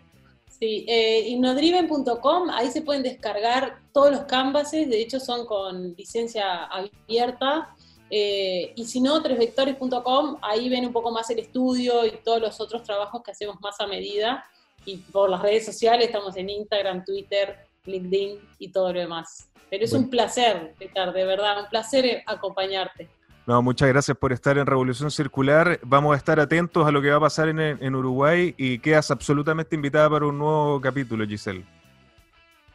Sí, 0.62 0.86
eh, 0.88 1.28
innodriven.com, 1.28 2.50
ahí 2.50 2.70
se 2.70 2.82
pueden 2.82 3.02
descargar 3.02 3.80
todos 3.92 4.12
los 4.12 4.20
canvases, 4.22 4.88
de 4.88 5.00
hecho 5.00 5.18
son 5.18 5.44
con 5.44 5.94
licencia 5.94 6.64
abierta. 6.64 7.74
Eh, 8.10 8.72
y 8.76 8.84
si 8.84 9.00
no, 9.00 9.22
tresvectores.com, 9.22 10.36
ahí 10.42 10.68
ven 10.68 10.86
un 10.86 10.92
poco 10.92 11.10
más 11.10 11.30
el 11.30 11.38
estudio 11.38 12.06
y 12.06 12.10
todos 12.22 12.40
los 12.40 12.60
otros 12.60 12.82
trabajos 12.82 13.22
que 13.22 13.30
hacemos 13.30 13.60
más 13.60 13.80
a 13.80 13.86
medida. 13.86 14.44
Y 14.84 14.98
por 14.98 15.30
las 15.30 15.42
redes 15.42 15.64
sociales, 15.64 16.06
estamos 16.06 16.36
en 16.36 16.50
Instagram, 16.50 17.04
Twitter, 17.04 17.56
LinkedIn 17.86 18.38
y 18.58 18.68
todo 18.70 18.92
lo 18.92 19.00
demás. 19.00 19.48
Pero 19.70 19.84
es 19.84 19.92
un 19.94 20.10
placer, 20.10 20.74
Petar, 20.78 21.12
de 21.12 21.24
verdad, 21.24 21.62
un 21.62 21.68
placer 21.70 22.22
acompañarte. 22.26 23.08
No, 23.46 23.60
muchas 23.60 23.88
gracias 23.88 24.16
por 24.16 24.32
estar 24.32 24.56
en 24.56 24.66
Revolución 24.66 25.10
Circular. 25.10 25.80
Vamos 25.82 26.14
a 26.14 26.16
estar 26.16 26.38
atentos 26.38 26.86
a 26.86 26.92
lo 26.92 27.02
que 27.02 27.10
va 27.10 27.16
a 27.16 27.20
pasar 27.20 27.48
en, 27.48 27.58
en 27.58 27.94
Uruguay 27.94 28.54
y 28.56 28.78
quedas 28.78 29.10
absolutamente 29.10 29.74
invitada 29.74 30.08
para 30.08 30.26
un 30.26 30.38
nuevo 30.38 30.80
capítulo, 30.80 31.26
Giselle. 31.26 31.64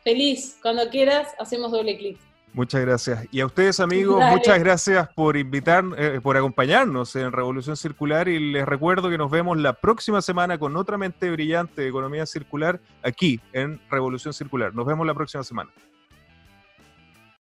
Feliz, 0.03 0.57
cuando 0.61 0.89
quieras, 0.89 1.29
hacemos 1.39 1.71
doble 1.71 1.97
clic. 1.97 2.17
Muchas 2.53 2.81
gracias. 2.81 3.25
Y 3.31 3.39
a 3.41 3.45
ustedes, 3.45 3.79
amigos, 3.79 4.23
muchas 4.31 4.57
gracias 4.59 5.07
por 5.13 5.37
invitar, 5.37 5.83
eh, 5.97 6.19
por 6.23 6.37
acompañarnos 6.37 7.15
en 7.15 7.31
Revolución 7.31 7.77
Circular. 7.77 8.27
Y 8.27 8.51
les 8.51 8.65
recuerdo 8.65 9.09
que 9.09 9.17
nos 9.17 9.29
vemos 9.29 9.57
la 9.57 9.73
próxima 9.73 10.21
semana 10.21 10.57
con 10.57 10.75
otra 10.75 10.97
mente 10.97 11.29
brillante 11.29 11.83
de 11.83 11.89
economía 11.89 12.25
circular 12.25 12.79
aquí 13.03 13.39
en 13.53 13.79
Revolución 13.91 14.33
Circular. 14.33 14.73
Nos 14.73 14.85
vemos 14.85 15.05
la 15.05 15.13
próxima 15.13 15.43
semana. 15.43 15.69